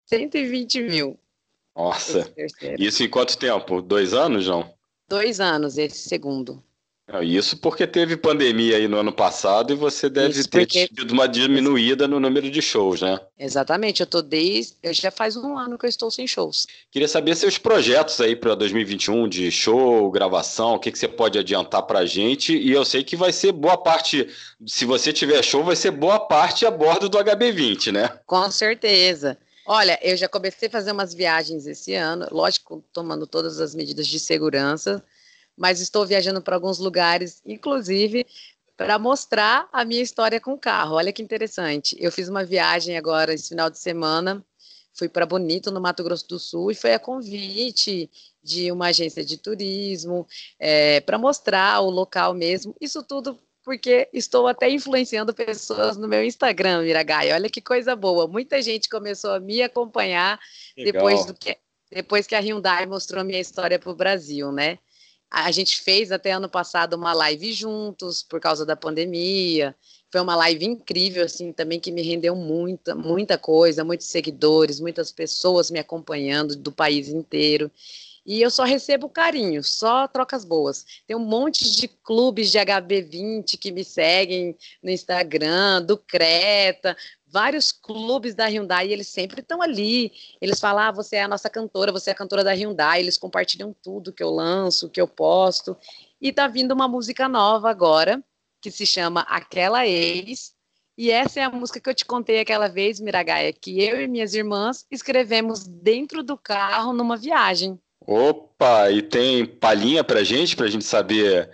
120 0.06 0.82
mil. 0.82 1.18
Nossa, 1.74 2.32
isso 2.78 3.02
em 3.02 3.08
quanto 3.08 3.38
tempo? 3.38 3.80
Dois 3.80 4.12
anos, 4.12 4.44
João? 4.44 4.74
Dois 5.08 5.40
anos, 5.40 5.78
esse 5.78 6.08
segundo. 6.08 6.62
Isso 7.22 7.56
porque 7.56 7.86
teve 7.86 8.16
pandemia 8.16 8.76
aí 8.76 8.86
no 8.86 8.98
ano 8.98 9.12
passado 9.12 9.72
e 9.72 9.76
você 9.76 10.08
deve 10.08 10.38
Isso 10.38 10.48
ter 10.48 10.60
porque... 10.60 10.88
tido 10.88 11.10
uma 11.10 11.26
diminuída 11.26 12.06
no 12.06 12.20
número 12.20 12.50
de 12.50 12.62
shows, 12.62 13.02
né? 13.02 13.18
Exatamente, 13.38 14.00
eu 14.00 14.06
tô 14.06 14.22
desde. 14.22 14.74
Eu 14.82 14.94
já 14.94 15.10
faz 15.10 15.36
um 15.36 15.58
ano 15.58 15.76
que 15.76 15.86
eu 15.86 15.88
estou 15.88 16.10
sem 16.10 16.26
shows. 16.26 16.66
Queria 16.90 17.08
saber 17.08 17.34
seus 17.34 17.58
projetos 17.58 18.20
aí 18.20 18.36
para 18.36 18.54
2021 18.54 19.28
de 19.28 19.50
show, 19.50 20.10
gravação, 20.10 20.74
o 20.74 20.78
que, 20.78 20.92
que 20.92 20.98
você 20.98 21.08
pode 21.08 21.38
adiantar 21.38 21.82
para 21.82 22.00
a 22.00 22.06
gente. 22.06 22.56
E 22.56 22.70
eu 22.70 22.84
sei 22.84 23.02
que 23.02 23.16
vai 23.16 23.32
ser 23.32 23.52
boa 23.52 23.76
parte, 23.76 24.28
se 24.66 24.84
você 24.84 25.12
tiver 25.12 25.42
show, 25.42 25.64
vai 25.64 25.76
ser 25.76 25.90
boa 25.90 26.20
parte 26.20 26.64
a 26.64 26.70
bordo 26.70 27.08
do 27.08 27.18
HB20, 27.18 27.92
né? 27.92 28.10
Com 28.26 28.50
certeza. 28.50 29.36
Olha, 29.66 29.98
eu 30.02 30.16
já 30.16 30.28
comecei 30.28 30.68
a 30.68 30.70
fazer 30.70 30.92
umas 30.92 31.14
viagens 31.14 31.66
esse 31.66 31.94
ano, 31.94 32.26
lógico, 32.30 32.82
tomando 32.92 33.26
todas 33.26 33.60
as 33.60 33.74
medidas 33.74 34.06
de 34.06 34.18
segurança 34.18 35.02
mas 35.60 35.78
estou 35.78 36.06
viajando 36.06 36.40
para 36.40 36.56
alguns 36.56 36.78
lugares, 36.78 37.42
inclusive 37.44 38.26
para 38.78 38.98
mostrar 38.98 39.68
a 39.70 39.84
minha 39.84 40.00
história 40.00 40.40
com 40.40 40.54
o 40.54 40.58
carro. 40.58 40.94
Olha 40.94 41.12
que 41.12 41.22
interessante. 41.22 41.94
Eu 42.00 42.10
fiz 42.10 42.30
uma 42.30 42.42
viagem 42.42 42.96
agora 42.96 43.34
esse 43.34 43.50
final 43.50 43.68
de 43.68 43.78
semana, 43.78 44.42
fui 44.94 45.06
para 45.06 45.26
Bonito, 45.26 45.70
no 45.70 45.78
Mato 45.78 46.02
Grosso 46.02 46.26
do 46.26 46.38
Sul, 46.38 46.70
e 46.70 46.74
foi 46.74 46.94
a 46.94 46.98
convite 46.98 48.10
de 48.42 48.72
uma 48.72 48.86
agência 48.86 49.22
de 49.22 49.36
turismo 49.36 50.26
é, 50.58 51.00
para 51.00 51.18
mostrar 51.18 51.82
o 51.82 51.90
local 51.90 52.32
mesmo. 52.32 52.74
Isso 52.80 53.02
tudo 53.02 53.38
porque 53.62 54.08
estou 54.14 54.46
até 54.46 54.70
influenciando 54.70 55.34
pessoas 55.34 55.98
no 55.98 56.08
meu 56.08 56.24
Instagram, 56.24 56.84
Miragai. 56.84 57.34
Olha 57.34 57.50
que 57.50 57.60
coisa 57.60 57.94
boa. 57.94 58.26
Muita 58.26 58.62
gente 58.62 58.88
começou 58.88 59.32
a 59.32 59.40
me 59.40 59.60
acompanhar 59.60 60.40
depois 60.74 61.26
do 61.26 61.34
que 61.34 61.54
depois 61.90 62.26
que 62.26 62.36
a 62.36 62.40
Hyundai 62.40 62.86
mostrou 62.86 63.20
a 63.20 63.24
minha 63.24 63.40
história 63.40 63.78
para 63.78 63.90
o 63.90 63.96
Brasil, 63.96 64.50
né? 64.52 64.78
A 65.30 65.52
gente 65.52 65.80
fez 65.80 66.10
até 66.10 66.32
ano 66.32 66.48
passado 66.48 66.94
uma 66.94 67.12
live 67.12 67.52
juntos 67.52 68.22
por 68.22 68.40
causa 68.40 68.66
da 68.66 68.74
pandemia. 68.74 69.76
Foi 70.10 70.20
uma 70.20 70.34
live 70.34 70.66
incrível, 70.66 71.24
assim, 71.24 71.52
também 71.52 71.78
que 71.78 71.92
me 71.92 72.02
rendeu 72.02 72.34
muita, 72.34 72.96
muita 72.96 73.38
coisa, 73.38 73.84
muitos 73.84 74.08
seguidores, 74.08 74.80
muitas 74.80 75.12
pessoas 75.12 75.70
me 75.70 75.78
acompanhando 75.78 76.56
do 76.56 76.72
país 76.72 77.08
inteiro. 77.08 77.70
E 78.26 78.42
eu 78.42 78.50
só 78.50 78.64
recebo 78.64 79.08
carinho, 79.08 79.62
só 79.64 80.06
trocas 80.06 80.44
boas. 80.44 80.84
Tem 81.06 81.16
um 81.16 81.24
monte 81.24 81.70
de 81.76 81.88
clubes 81.88 82.50
de 82.50 82.58
HB20 82.58 83.56
que 83.58 83.72
me 83.72 83.84
seguem 83.84 84.56
no 84.82 84.90
Instagram, 84.90 85.82
do 85.82 85.96
Creta, 85.96 86.96
vários 87.30 87.72
clubes 87.72 88.34
da 88.34 88.46
Hyundai, 88.46 88.92
eles 88.92 89.08
sempre 89.08 89.40
estão 89.40 89.62
ali. 89.62 90.12
Eles 90.40 90.60
falam: 90.60 90.84
ah, 90.84 90.92
você 90.92 91.16
é 91.16 91.22
a 91.22 91.28
nossa 91.28 91.48
cantora, 91.48 91.92
você 91.92 92.10
é 92.10 92.12
a 92.12 92.16
cantora 92.16 92.44
da 92.44 92.52
Hyundai. 92.52 93.00
Eles 93.00 93.16
compartilham 93.16 93.74
tudo 93.82 94.12
que 94.12 94.22
eu 94.22 94.30
lanço, 94.30 94.88
que 94.88 95.00
eu 95.00 95.08
posto. 95.08 95.76
E 96.20 96.32
tá 96.32 96.46
vindo 96.46 96.72
uma 96.72 96.88
música 96.88 97.28
nova 97.28 97.70
agora, 97.70 98.22
que 98.60 98.70
se 98.70 98.84
chama 98.84 99.22
Aquela 99.22 99.86
Ex. 99.86 100.54
E 100.98 101.10
essa 101.10 101.40
é 101.40 101.44
a 101.44 101.50
música 101.50 101.80
que 101.80 101.88
eu 101.88 101.94
te 101.94 102.04
contei 102.04 102.40
aquela 102.40 102.68
vez, 102.68 103.00
Miragaia, 103.00 103.52
que 103.54 103.82
eu 103.82 104.02
e 104.02 104.06
minhas 104.06 104.34
irmãs 104.34 104.84
escrevemos 104.90 105.66
dentro 105.66 106.22
do 106.22 106.36
carro 106.36 106.92
numa 106.92 107.16
viagem. 107.16 107.80
Opa, 108.06 108.90
e 108.90 109.00
tem 109.00 109.46
palhinha 109.46 110.02
pra 110.02 110.22
gente, 110.22 110.56
pra 110.56 110.68
gente 110.68 110.84
saber 110.84 111.50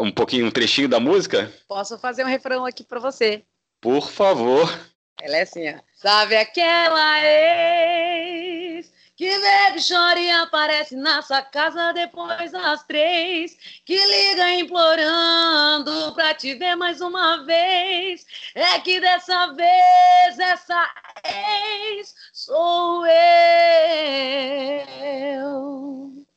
um 0.00 0.10
pouquinho, 0.10 0.46
um 0.46 0.50
trechinho 0.50 0.88
da 0.88 0.98
música? 0.98 1.52
Posso 1.68 1.98
fazer 1.98 2.24
um 2.24 2.28
refrão 2.28 2.64
aqui 2.64 2.82
pra 2.82 2.98
você. 2.98 3.44
Por 3.80 4.10
favor. 4.10 4.89
Ela 5.22 5.36
é 5.36 5.42
assim, 5.42 5.68
ó. 5.70 5.74
Sabe 5.94 6.36
aquela 6.36 7.24
ex 7.24 8.90
que 9.20 9.38
bebe, 9.38 9.78
chora 9.86 10.18
e 10.18 10.30
aparece 10.30 10.96
na 10.96 11.20
sua 11.20 11.42
casa 11.42 11.92
depois 11.92 12.52
das 12.52 12.82
três, 12.84 13.54
que 13.84 13.94
liga 13.94 14.54
implorando 14.54 16.14
pra 16.14 16.32
te 16.32 16.54
ver 16.54 16.74
mais 16.74 17.02
uma 17.02 17.44
vez. 17.44 18.24
É 18.54 18.80
que 18.80 18.98
dessa 18.98 19.48
vez 19.48 20.38
essa 20.38 20.88
ex 21.22 22.14
sou 22.32 23.04
eu. 23.04 23.10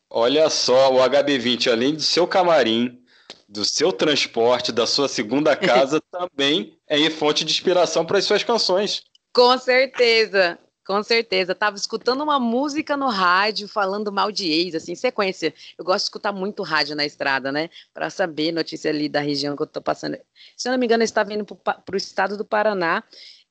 Olha 0.10 0.50
só, 0.50 0.94
o 0.94 0.98
HB20, 0.98 1.72
além 1.72 1.96
do 1.96 2.02
seu 2.02 2.28
camarim, 2.28 3.02
do 3.48 3.64
seu 3.64 3.94
transporte, 3.94 4.74
da 4.74 4.86
sua 4.86 5.08
segunda 5.08 5.56
casa, 5.56 6.02
também 6.12 6.78
é 7.02 7.10
fonte 7.10 7.44
de 7.44 7.52
inspiração 7.52 8.06
para 8.06 8.20
as 8.20 8.26
suas 8.26 8.44
canções. 8.44 9.04
Com 9.34 9.58
certeza. 9.58 10.60
Com 10.86 11.02
certeza. 11.02 11.56
Tava 11.56 11.78
escutando 11.78 12.22
uma 12.22 12.40
música 12.40 12.98
no 12.98 13.08
rádio 13.08 13.68
falando 13.68 14.12
mal 14.12 14.32
de 14.32 14.52
ex, 14.52 14.76
assim, 14.76 14.96
sequência. 14.96 15.54
Eu 15.78 15.86
gosto 15.86 16.00
de 16.00 16.04
escutar 16.04 16.34
muito 16.34 16.62
rádio 16.62 16.96
na 16.96 17.06
estrada, 17.06 17.52
né? 17.52 17.70
Para 17.94 18.10
saber 18.10 18.52
notícia 18.52 18.92
ali 18.92 19.08
da 19.08 19.22
região 19.22 19.56
que 19.56 19.64
eu 19.64 19.68
tô 19.68 19.82
passando. 19.82 20.18
Se 20.58 20.68
eu 20.68 20.72
não 20.72 20.78
me 20.78 20.86
engano, 20.86 21.02
eu 21.02 21.06
estava 21.06 21.34
indo 21.34 21.46
para 21.46 21.82
o 21.92 21.96
estado 21.96 22.36
do 22.36 22.44
Paraná 22.44 23.02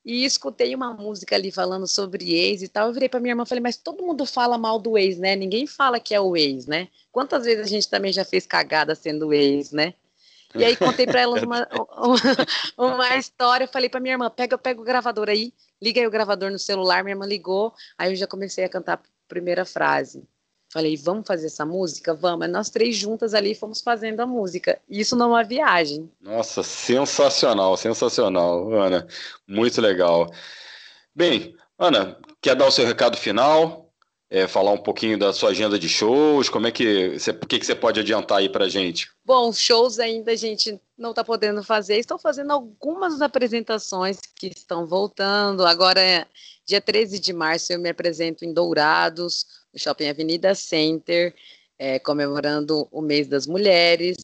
e 0.04 0.24
escutei 0.24 0.74
uma 0.74 0.92
música 0.92 1.34
ali 1.34 1.50
falando 1.50 1.86
sobre 1.86 2.34
ex 2.34 2.60
e 2.60 2.68
tal. 2.68 2.88
Eu 2.88 2.92
virei 2.92 3.08
para 3.08 3.20
minha 3.20 3.32
irmã 3.32 3.44
e 3.44 3.48
falei, 3.48 3.62
mas 3.62 3.76
todo 3.76 4.02
mundo 4.02 4.26
fala 4.26 4.58
mal 4.58 4.78
do 4.78 4.98
ex, 4.98 5.16
né? 5.18 5.34
Ninguém 5.34 5.66
fala 5.66 5.98
que 5.98 6.14
é 6.14 6.20
o 6.20 6.36
ex, 6.36 6.66
né? 6.66 6.88
Quantas 7.10 7.44
vezes 7.44 7.64
a 7.64 7.68
gente 7.68 7.88
também 7.88 8.12
já 8.12 8.24
fez 8.24 8.46
cagada 8.46 8.94
sendo 8.94 9.32
ex, 9.32 9.72
né? 9.72 9.94
E 10.54 10.64
aí 10.64 10.76
contei 10.76 11.06
para 11.06 11.20
elas 11.20 11.42
uma, 11.42 11.66
uma, 12.76 12.94
uma, 12.94 13.16
história, 13.16 13.66
falei 13.66 13.88
para 13.88 14.00
minha 14.00 14.14
irmã, 14.14 14.30
pega, 14.30 14.58
pega 14.58 14.80
o 14.80 14.84
gravador 14.84 15.28
aí, 15.28 15.52
liga 15.80 16.00
aí 16.00 16.06
o 16.06 16.10
gravador 16.10 16.50
no 16.50 16.58
celular, 16.58 17.02
minha 17.02 17.14
irmã 17.14 17.26
ligou, 17.26 17.72
aí 17.96 18.12
eu 18.12 18.16
já 18.16 18.26
comecei 18.26 18.64
a 18.64 18.68
cantar 18.68 18.94
a 18.94 19.00
primeira 19.28 19.64
frase. 19.64 20.22
Falei, 20.72 20.96
vamos 20.96 21.26
fazer 21.26 21.48
essa 21.48 21.66
música? 21.66 22.14
Vamos. 22.14 22.48
Nós 22.48 22.70
três 22.70 22.96
juntas 22.96 23.34
ali 23.34 23.54
fomos 23.54 23.82
fazendo 23.82 24.20
a 24.20 24.26
música. 24.26 24.80
Isso 24.88 25.14
numa 25.14 25.44
viagem. 25.44 26.10
Nossa, 26.18 26.62
sensacional, 26.62 27.76
sensacional, 27.76 28.72
Ana. 28.72 29.06
Muito 29.46 29.82
legal. 29.82 30.32
Bem, 31.14 31.54
Ana, 31.78 32.16
quer 32.40 32.56
dar 32.56 32.66
o 32.66 32.70
seu 32.70 32.86
recado 32.86 33.18
final? 33.18 33.81
É, 34.32 34.48
falar 34.48 34.72
um 34.72 34.78
pouquinho 34.78 35.18
da 35.18 35.30
sua 35.30 35.50
agenda 35.50 35.78
de 35.78 35.90
shows, 35.90 36.48
como 36.48 36.66
é 36.66 36.72
que 36.72 37.18
você, 37.18 37.32
o 37.32 37.46
que, 37.46 37.58
que 37.58 37.66
você 37.66 37.74
pode 37.74 38.00
adiantar 38.00 38.38
aí 38.38 38.48
pra 38.48 38.66
gente? 38.66 39.10
Bom, 39.22 39.52
shows 39.52 39.98
ainda 39.98 40.32
a 40.32 40.36
gente 40.36 40.80
não 40.96 41.10
está 41.10 41.22
podendo 41.22 41.62
fazer, 41.62 41.98
estou 41.98 42.18
fazendo 42.18 42.50
algumas 42.50 43.20
apresentações 43.20 44.18
que 44.34 44.46
estão 44.46 44.86
voltando. 44.86 45.66
Agora, 45.66 46.26
dia 46.64 46.80
13 46.80 47.18
de 47.18 47.30
março, 47.30 47.74
eu 47.74 47.78
me 47.78 47.90
apresento 47.90 48.42
em 48.42 48.54
Dourados, 48.54 49.44
no 49.70 49.78
Shopping 49.78 50.08
Avenida 50.08 50.54
Center, 50.54 51.34
é, 51.78 51.98
comemorando 51.98 52.88
o 52.90 53.02
mês 53.02 53.28
das 53.28 53.46
mulheres. 53.46 54.16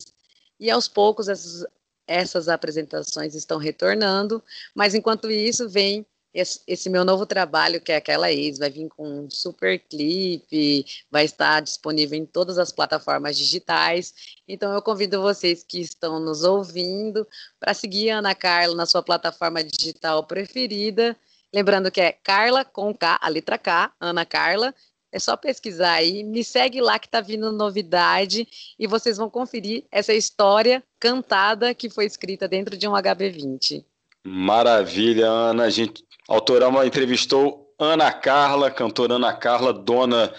E 0.59 0.71
aos 0.71 0.88
poucos 0.88 1.29
essas, 1.29 1.66
essas 2.07 2.49
apresentações 2.49 3.35
estão 3.35 3.59
retornando, 3.59 4.42
mas 4.75 4.94
enquanto 4.94 5.31
isso, 5.31 5.68
vem 5.68 6.07
esse, 6.33 6.61
esse, 6.67 6.91
meu 6.91 7.05
novo 7.05 7.25
trabalho, 7.25 7.81
que 7.81 7.91
é 7.91 7.97
aquela 7.97 8.31
ex, 8.31 8.59
vai 8.59 8.71
vir 8.71 8.88
com 8.88 9.25
um 9.25 9.31
super 9.31 9.79
clipe, 9.79 10.85
vai 11.11 11.25
estar 11.25 11.61
disponível 11.61 12.19
em 12.19 12.27
todas 12.27 12.59
as 12.59 12.71
plataformas 12.71 13.37
digitais. 13.37 14.14
Então 14.47 14.73
eu 14.73 14.83
convido 14.83 15.23
vocês 15.23 15.64
que 15.64 15.81
estão 15.81 16.21
nos 16.21 16.45
ouvindo 16.45 17.27
para 17.59 17.75
seguir 17.75 18.11
a 18.11 18.19
Ana 18.19 18.35
Carla 18.35 18.75
na 18.75 18.87
sua 18.87 19.03
plataforma 19.03 19.64
digital 19.64 20.25
preferida. 20.25 21.17
Lembrando 21.53 21.91
que 21.91 22.01
é 22.01 22.12
Carla 22.12 22.64
com 22.64 22.95
K, 22.95 23.19
a 23.21 23.29
letra 23.29 23.57
K, 23.57 23.93
Ana 23.99 24.27
Carla. 24.27 24.75
É 25.11 25.19
só 25.19 25.38
pesquisar 25.38 25.93
aí, 25.93 26.23
me 26.23 26.45
segue 26.45 26.83
lá 26.83 26.99
que 26.99 27.09
tá 27.09 27.23
vindo 27.23 27.51
novidade 27.51 28.47
e 28.79 28.87
vocês 28.87 29.17
vão 29.17 29.31
conferir 29.31 29.87
essa 29.91 30.12
história 30.12 30.85
cantada 31.01 31.75
que 31.75 31.88
foi 31.88 32.05
escrita 32.05 32.47
dentro 32.47 32.77
de 32.77 32.87
um 32.87 32.93
HB20. 32.93 33.83
Maravilha, 34.23 35.27
Ana. 35.27 35.64
A 35.64 35.71
gente 35.71 36.05
Autorama 36.29 36.87
entrevistou 36.87 37.73
Ana 37.79 38.12
Carla, 38.12 38.71
cantora 38.71 39.14
Ana 39.14 39.33
Carla, 39.33 39.73
dona 39.73 40.31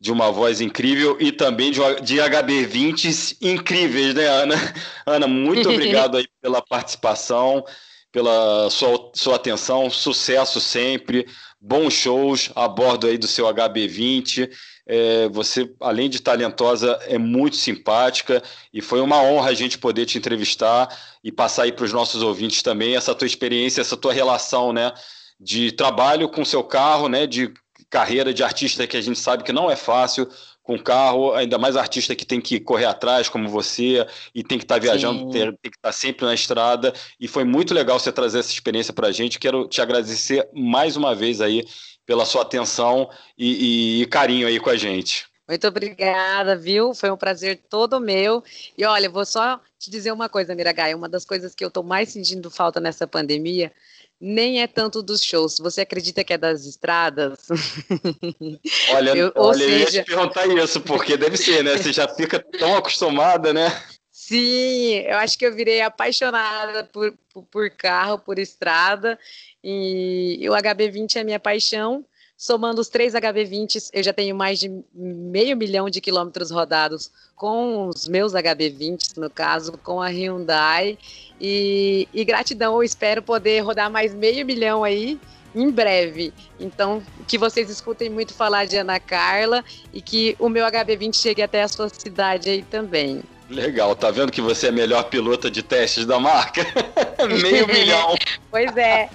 de 0.00 0.10
uma 0.10 0.32
voz 0.32 0.62
incrível 0.62 1.18
e 1.20 1.30
também 1.30 1.70
de, 1.70 1.80
de 2.02 2.16
HB20s 2.16 3.36
incríveis, 3.42 4.14
né, 4.14 4.26
Ana? 4.26 4.54
Ana, 5.04 5.28
muito 5.28 5.68
obrigado 5.68 6.16
aí 6.16 6.26
pela 6.40 6.62
participação, 6.62 7.62
pela 8.10 8.70
sua, 8.70 9.10
sua 9.14 9.36
atenção, 9.36 9.90
sucesso 9.90 10.58
sempre, 10.58 11.28
bons 11.60 11.92
shows 11.92 12.50
a 12.54 12.66
bordo 12.66 13.06
aí 13.06 13.18
do 13.18 13.26
seu 13.26 13.44
HB20. 13.46 14.50
É, 14.92 15.28
você, 15.28 15.72
além 15.78 16.10
de 16.10 16.20
talentosa, 16.20 16.98
é 17.02 17.16
muito 17.16 17.54
simpática 17.54 18.42
e 18.74 18.82
foi 18.82 19.00
uma 19.00 19.22
honra 19.22 19.50
a 19.50 19.54
gente 19.54 19.78
poder 19.78 20.04
te 20.04 20.18
entrevistar 20.18 20.88
e 21.22 21.30
passar 21.30 21.62
aí 21.62 21.70
para 21.70 21.84
os 21.84 21.92
nossos 21.92 22.24
ouvintes 22.24 22.60
também 22.60 22.96
essa 22.96 23.14
tua 23.14 23.26
experiência, 23.28 23.80
essa 23.80 23.96
tua 23.96 24.12
relação, 24.12 24.72
né, 24.72 24.92
de 25.38 25.70
trabalho 25.70 26.28
com 26.28 26.44
seu 26.44 26.64
carro, 26.64 27.08
né, 27.08 27.24
de 27.24 27.54
carreira 27.88 28.34
de 28.34 28.42
artista 28.42 28.84
que 28.84 28.96
a 28.96 29.00
gente 29.00 29.20
sabe 29.20 29.44
que 29.44 29.52
não 29.52 29.70
é 29.70 29.76
fácil 29.76 30.28
com 30.70 30.78
carro, 30.78 31.32
ainda 31.32 31.58
mais 31.58 31.74
artista 31.74 32.14
que 32.14 32.24
tem 32.24 32.40
que 32.40 32.60
correr 32.60 32.84
atrás, 32.84 33.28
como 33.28 33.48
você, 33.48 34.06
e 34.32 34.44
tem 34.44 34.56
que 34.56 34.64
estar 34.64 34.76
tá 34.76 34.80
viajando, 34.80 35.28
tem, 35.28 35.42
tem, 35.46 35.68
que 35.68 35.76
estar 35.76 35.88
tá 35.88 35.92
sempre 35.92 36.24
na 36.24 36.32
estrada. 36.32 36.92
E 37.18 37.26
foi 37.26 37.42
muito 37.42 37.74
legal 37.74 37.98
você 37.98 38.12
trazer 38.12 38.38
essa 38.38 38.52
experiência 38.52 38.92
para 38.92 39.08
a 39.08 39.12
gente. 39.12 39.40
Quero 39.40 39.66
te 39.66 39.80
agradecer 39.80 40.48
mais 40.54 40.96
uma 40.96 41.12
vez 41.12 41.40
aí 41.40 41.64
pela 42.06 42.24
sua 42.24 42.42
atenção 42.42 43.10
e, 43.36 43.98
e, 43.98 44.02
e 44.02 44.06
carinho 44.06 44.46
aí 44.46 44.60
com 44.60 44.70
a 44.70 44.76
gente. 44.76 45.26
Muito 45.48 45.66
obrigada, 45.66 46.54
viu? 46.54 46.94
Foi 46.94 47.10
um 47.10 47.16
prazer 47.16 47.60
todo 47.68 47.98
meu. 47.98 48.40
E 48.78 48.84
olha, 48.84 49.10
vou 49.10 49.26
só 49.26 49.60
te 49.76 49.90
dizer 49.90 50.12
uma 50.12 50.28
coisa, 50.28 50.54
Miragai. 50.54 50.94
Uma 50.94 51.08
das 51.08 51.24
coisas 51.24 51.52
que 51.52 51.64
eu 51.64 51.68
estou 51.68 51.82
mais 51.82 52.10
sentindo 52.10 52.48
falta 52.48 52.78
nessa 52.78 53.08
pandemia 53.08 53.72
nem 54.20 54.60
é 54.60 54.66
tanto 54.66 55.02
dos 55.02 55.22
shows. 55.22 55.58
Você 55.58 55.80
acredita 55.80 56.22
que 56.22 56.32
é 56.32 56.38
das 56.38 56.66
estradas? 56.66 57.48
Olha, 58.92 59.16
eu, 59.16 59.32
olha, 59.34 59.58
seja... 59.58 59.72
eu 59.72 59.78
ia 59.78 59.86
te 59.86 60.02
perguntar 60.04 60.46
isso, 60.46 60.80
porque 60.80 61.16
deve 61.16 61.36
ser, 61.36 61.64
né? 61.64 61.76
Você 61.76 61.92
já 61.92 62.06
fica 62.06 62.38
tão 62.38 62.76
acostumada, 62.76 63.52
né? 63.52 63.68
Sim, 64.10 64.98
eu 65.06 65.16
acho 65.16 65.38
que 65.38 65.46
eu 65.46 65.54
virei 65.54 65.80
apaixonada 65.80 66.84
por, 66.84 67.12
por, 67.32 67.42
por 67.44 67.70
carro, 67.70 68.18
por 68.18 68.38
estrada, 68.38 69.18
e, 69.64 70.46
o 70.48 70.52
HB20 70.52 71.16
é 71.16 71.24
minha 71.24 71.40
paixão. 71.40 72.04
Somando 72.40 72.80
os 72.80 72.88
três 72.88 73.12
HB20s, 73.12 73.90
eu 73.92 74.02
já 74.02 74.14
tenho 74.14 74.34
mais 74.34 74.58
de 74.58 74.72
meio 74.94 75.54
milhão 75.54 75.90
de 75.90 76.00
quilômetros 76.00 76.50
rodados 76.50 77.12
com 77.36 77.88
os 77.88 78.08
meus 78.08 78.32
HB20s, 78.32 79.18
no 79.18 79.28
caso, 79.28 79.72
com 79.72 80.00
a 80.00 80.08
Hyundai. 80.08 80.96
E, 81.38 82.08
e 82.14 82.24
gratidão, 82.24 82.76
eu 82.76 82.82
espero 82.82 83.20
poder 83.20 83.60
rodar 83.60 83.90
mais 83.90 84.14
meio 84.14 84.46
milhão 84.46 84.82
aí 84.82 85.20
em 85.54 85.70
breve. 85.70 86.32
Então, 86.58 87.02
que 87.28 87.36
vocês 87.36 87.68
escutem 87.68 88.08
muito 88.08 88.32
falar 88.32 88.64
de 88.64 88.78
Ana 88.78 88.98
Carla 88.98 89.62
e 89.92 90.00
que 90.00 90.34
o 90.38 90.48
meu 90.48 90.64
HB20 90.64 91.14
chegue 91.14 91.42
até 91.42 91.62
a 91.62 91.68
sua 91.68 91.90
cidade 91.90 92.48
aí 92.48 92.62
também. 92.62 93.22
Legal, 93.50 93.94
tá 93.94 94.10
vendo 94.10 94.32
que 94.32 94.40
você 94.40 94.66
é 94.66 94.68
a 94.70 94.72
melhor 94.72 95.02
pilota 95.10 95.50
de 95.50 95.62
testes 95.62 96.06
da 96.06 96.18
marca? 96.18 96.64
meio 97.42 97.66
milhão. 97.66 98.14
Pois 98.50 98.76
é. 98.76 99.08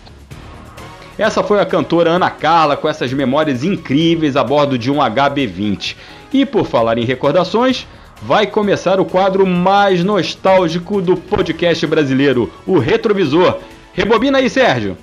Essa 1.18 1.42
foi 1.42 1.62
a 1.62 1.66
cantora 1.66 2.12
Ana 2.12 2.30
Carla 2.30 2.76
com 2.76 2.90
essas 2.90 3.14
memórias 3.14 3.64
incríveis 3.64 4.36
a 4.36 4.44
bordo 4.44 4.78
de 4.78 4.92
um 4.92 4.98
HB20. 4.98 5.96
E 6.34 6.46
por 6.46 6.66
falar 6.66 6.98
em 6.98 7.06
recordações, 7.06 7.88
vai 8.22 8.46
começar 8.46 9.00
o 9.00 9.06
quadro 9.06 9.48
mais 9.48 10.04
nostálgico 10.04 11.02
do 11.02 11.16
podcast 11.16 11.88
brasileiro, 11.88 12.52
o 12.68 12.80
Retrovisor. 12.80 13.60
Rebobina 13.94 14.40
aí, 14.40 14.50
Sérgio. 14.50 14.98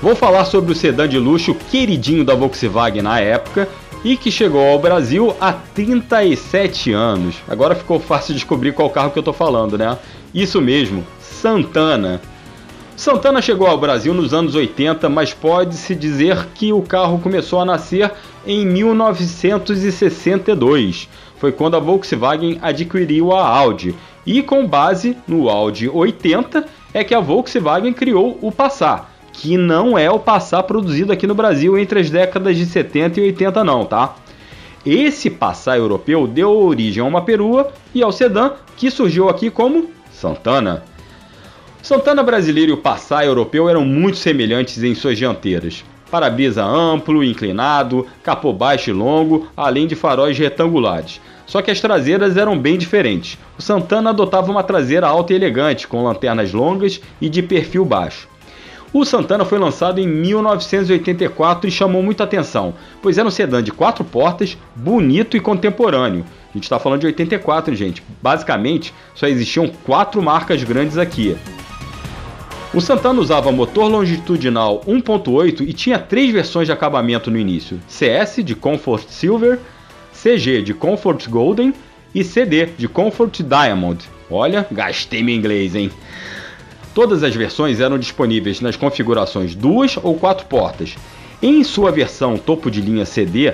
Vou 0.00 0.14
falar 0.14 0.44
sobre 0.44 0.72
o 0.72 0.76
sedã 0.76 1.08
de 1.08 1.18
luxo 1.18 1.54
queridinho 1.54 2.24
da 2.24 2.34
Volkswagen 2.34 3.02
na 3.02 3.18
época 3.20 3.68
e 4.04 4.16
que 4.16 4.30
chegou 4.30 4.64
ao 4.64 4.78
Brasil 4.78 5.34
há 5.40 5.52
37 5.52 6.92
anos. 6.92 7.36
Agora 7.48 7.74
ficou 7.74 7.98
fácil 7.98 8.34
descobrir 8.34 8.72
qual 8.72 8.90
carro 8.90 9.10
que 9.10 9.18
eu 9.18 9.22
tô 9.22 9.32
falando, 9.32 9.76
né? 9.76 9.98
Isso 10.34 10.60
mesmo, 10.60 11.04
Santana. 11.42 12.22
Santana 12.94 13.42
chegou 13.42 13.66
ao 13.66 13.76
Brasil 13.76 14.14
nos 14.14 14.32
anos 14.32 14.54
80, 14.54 15.08
mas 15.08 15.34
pode-se 15.34 15.92
dizer 15.92 16.46
que 16.54 16.72
o 16.72 16.82
carro 16.82 17.18
começou 17.18 17.58
a 17.58 17.64
nascer 17.64 18.12
em 18.46 18.64
1962. 18.64 21.08
Foi 21.38 21.50
quando 21.50 21.74
a 21.74 21.80
Volkswagen 21.80 22.60
adquiriu 22.62 23.32
a 23.32 23.44
Audi. 23.44 23.92
E 24.24 24.40
com 24.40 24.64
base 24.64 25.16
no 25.26 25.48
Audi 25.48 25.88
80 25.88 26.64
é 26.94 27.02
que 27.02 27.12
a 27.12 27.18
Volkswagen 27.18 27.92
criou 27.92 28.38
o 28.40 28.52
Passat, 28.52 29.02
que 29.32 29.56
não 29.56 29.98
é 29.98 30.08
o 30.08 30.20
Passat 30.20 30.64
produzido 30.64 31.12
aqui 31.12 31.26
no 31.26 31.34
Brasil 31.34 31.76
entre 31.76 31.98
as 31.98 32.08
décadas 32.08 32.56
de 32.56 32.66
70 32.66 33.18
e 33.18 33.24
80 33.24 33.64
não, 33.64 33.84
tá? 33.84 34.14
Esse 34.86 35.28
Passat 35.28 35.76
europeu 35.76 36.28
deu 36.28 36.56
origem 36.56 37.02
a 37.02 37.04
uma 37.04 37.22
perua 37.22 37.72
e 37.92 38.00
ao 38.00 38.12
sedã 38.12 38.52
que 38.76 38.92
surgiu 38.92 39.28
aqui 39.28 39.50
como 39.50 39.90
Santana. 40.12 40.84
Santana 41.82 42.22
brasileiro 42.22 42.70
e 42.70 42.74
o 42.74 42.76
Passat 42.76 43.26
europeu 43.26 43.68
eram 43.68 43.84
muito 43.84 44.16
semelhantes 44.16 44.80
em 44.84 44.94
suas 44.94 45.18
dianteiras. 45.18 45.84
Para-brisa 46.12 46.62
amplo, 46.62 47.24
inclinado, 47.24 48.06
capô 48.22 48.52
baixo 48.52 48.90
e 48.90 48.92
longo, 48.92 49.48
além 49.56 49.88
de 49.88 49.96
faróis 49.96 50.38
retangulares. 50.38 51.20
Só 51.44 51.60
que 51.60 51.72
as 51.72 51.80
traseiras 51.80 52.36
eram 52.36 52.56
bem 52.56 52.78
diferentes. 52.78 53.36
O 53.58 53.62
Santana 53.62 54.10
adotava 54.10 54.48
uma 54.48 54.62
traseira 54.62 55.08
alta 55.08 55.32
e 55.32 55.36
elegante, 55.36 55.88
com 55.88 56.04
lanternas 56.04 56.52
longas 56.52 57.00
e 57.20 57.28
de 57.28 57.42
perfil 57.42 57.84
baixo. 57.84 58.28
O 58.92 59.04
Santana 59.04 59.44
foi 59.44 59.58
lançado 59.58 59.98
em 59.98 60.06
1984 60.06 61.66
e 61.66 61.72
chamou 61.72 62.00
muita 62.00 62.22
atenção, 62.22 62.74
pois 63.00 63.18
era 63.18 63.26
um 63.26 63.30
sedã 63.30 63.60
de 63.60 63.72
quatro 63.72 64.04
portas, 64.04 64.56
bonito 64.76 65.36
e 65.36 65.40
contemporâneo. 65.40 66.24
A 66.50 66.52
gente 66.52 66.64
está 66.64 66.78
falando 66.78 67.00
de 67.00 67.06
84, 67.06 67.74
gente. 67.74 68.04
Basicamente, 68.22 68.94
só 69.14 69.26
existiam 69.26 69.66
quatro 69.66 70.22
marcas 70.22 70.62
grandes 70.62 70.96
aqui. 70.96 71.36
O 72.74 72.80
Santana 72.80 73.20
usava 73.20 73.52
motor 73.52 73.86
longitudinal 73.86 74.80
1.8 74.86 75.60
e 75.60 75.74
tinha 75.74 75.98
três 75.98 76.32
versões 76.32 76.66
de 76.66 76.72
acabamento 76.72 77.30
no 77.30 77.38
início: 77.38 77.78
CS 77.86 78.36
de 78.42 78.54
Comfort 78.54 79.10
Silver, 79.10 79.58
CG 80.14 80.62
de 80.62 80.72
Comfort 80.72 81.28
Golden 81.28 81.74
e 82.14 82.24
CD 82.24 82.66
de 82.66 82.88
Comfort 82.88 83.42
Diamond. 83.42 84.08
Olha, 84.30 84.66
gastei 84.72 85.22
meu 85.22 85.34
inglês, 85.34 85.74
hein? 85.74 85.90
Todas 86.94 87.22
as 87.22 87.34
versões 87.34 87.78
eram 87.78 87.98
disponíveis 87.98 88.62
nas 88.62 88.74
configurações 88.74 89.54
duas 89.54 89.98
ou 90.02 90.14
quatro 90.14 90.46
portas. 90.46 90.96
Em 91.42 91.62
sua 91.64 91.90
versão 91.90 92.38
topo 92.38 92.70
de 92.70 92.80
linha 92.80 93.04
CD, 93.04 93.52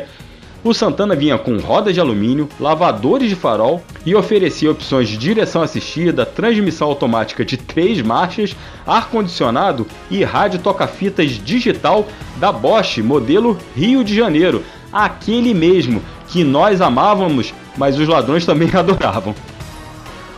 o 0.65 0.75
Santana 0.75 1.15
vinha 1.15 1.39
com 1.39 1.57
rodas 1.59 1.95
de 1.95 2.01
alumínio, 2.01 2.49
lavadores 2.59 3.29
de 3.29 3.37
farol 3.37 3.83
e 4.05 4.15
oferecia 4.15 4.71
opções 4.71 5.09
de 5.09 5.17
direção 5.17 5.63
assistida, 5.63 6.27
transmissão 6.27 6.89
automática 6.89 7.45
de 7.45 7.57
três 7.57 8.03
marchas, 8.03 8.57
ar-condicionado 8.87 9.87
e 10.11 10.25
rádio 10.25 10.59
toca-fitas 10.59 11.31
digital 11.33 12.09
da 12.37 12.51
Bosch, 12.51 12.99
modelo 12.99 13.57
Rio 13.77 14.03
de 14.03 14.15
Janeiro, 14.15 14.65
aquele 14.93 15.55
mesmo 15.55 16.03
que 16.27 16.43
nós 16.43 16.81
amávamos, 16.81 17.55
mas 17.77 17.99
os 17.99 18.09
ladrões 18.09 18.45
também 18.45 18.69
adoravam. 18.75 19.35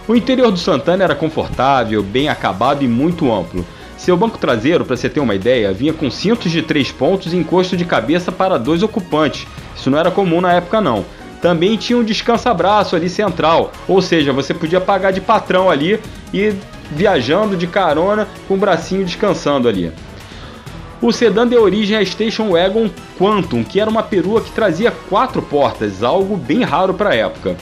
O 0.07 0.15
interior 0.15 0.51
do 0.51 0.59
Santana 0.59 1.05
era 1.05 1.15
confortável, 1.15 2.03
bem 2.03 2.29
acabado 2.29 2.85
e 2.85 2.89
muito 2.89 3.33
amplo. 3.33 3.65
Seu 3.97 4.17
banco 4.17 4.39
traseiro, 4.39 4.85
para 4.85 4.97
você 4.97 5.09
ter 5.09 5.21
uma 5.21 5.35
ideia, 5.35 5.73
vinha 5.73 5.93
com 5.93 6.11
cintos 6.11 6.51
de 6.51 6.63
três 6.63 6.91
pontos 6.91 7.33
e 7.33 7.37
encosto 7.37 7.77
de 7.77 7.85
cabeça 7.85 8.33
para 8.33 8.59
dois 8.59 8.83
ocupantes. 8.83 9.47
Isso 9.81 9.91
não 9.91 9.99
era 9.99 10.11
comum 10.11 10.43
na 10.43 10.53
época 10.53 10.79
não. 10.79 11.07
Também 11.41 11.75
tinha 11.79 11.99
um 11.99 12.05
descansa-braço 12.05 12.95
ali 12.95 13.09
central, 13.09 13.73
ou 13.89 14.03
seja, 14.03 14.31
você 14.31 14.53
podia 14.53 14.79
pagar 14.79 15.11
de 15.11 15.23
patrão 15.23 15.71
ali 15.71 15.99
e 16.35 16.53
viajando 16.91 17.57
de 17.57 17.67
carona 17.67 18.29
com 18.47 18.55
o 18.55 18.59
bracinho 18.59 19.07
descansando 19.07 19.67
ali. 19.67 19.91
O 21.01 21.11
sedã 21.13 21.47
deu 21.47 21.63
origem 21.63 21.97
à 21.97 22.05
Station 22.05 22.51
Wagon 22.51 22.91
Quantum, 23.19 23.65
que 23.65 23.81
era 23.81 23.89
uma 23.89 24.03
perua 24.03 24.43
que 24.43 24.53
trazia 24.53 24.91
quatro 24.91 25.41
portas, 25.41 26.03
algo 26.03 26.37
bem 26.37 26.63
raro 26.63 26.93
para 26.93 27.11
a 27.11 27.15
época. 27.15 27.57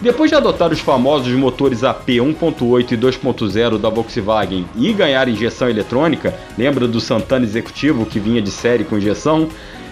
Depois 0.00 0.30
de 0.30 0.36
adotar 0.36 0.72
os 0.72 0.80
famosos 0.80 1.32
motores 1.34 1.84
AP 1.84 2.08
1.8 2.08 2.92
e 2.92 2.96
2.0 2.96 3.78
da 3.78 3.88
Volkswagen 3.88 4.66
e 4.76 4.92
ganhar 4.92 5.28
injeção 5.28 5.68
eletrônica, 5.68 6.34
lembra 6.56 6.88
do 6.88 7.00
Santana 7.00 7.44
Executivo 7.44 8.06
que 8.06 8.18
vinha 8.18 8.42
de 8.42 8.50
série 8.50 8.84
com 8.84 8.98
injeção? 8.98 9.48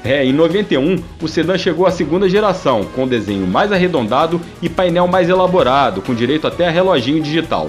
É, 0.09 0.25
em 0.25 0.33
91, 0.33 1.03
o 1.21 1.27
sedã 1.27 1.59
chegou 1.59 1.85
à 1.85 1.90
segunda 1.90 2.29
geração, 2.29 2.85
com 2.95 3.09
desenho 3.09 3.45
mais 3.45 3.73
arredondado 3.73 4.40
e 4.62 4.69
painel 4.69 5.09
mais 5.09 5.29
elaborado, 5.29 6.01
com 6.01 6.14
direito 6.14 6.47
até 6.47 6.69
a 6.69 6.71
reloginho 6.71 7.21
digital. 7.21 7.69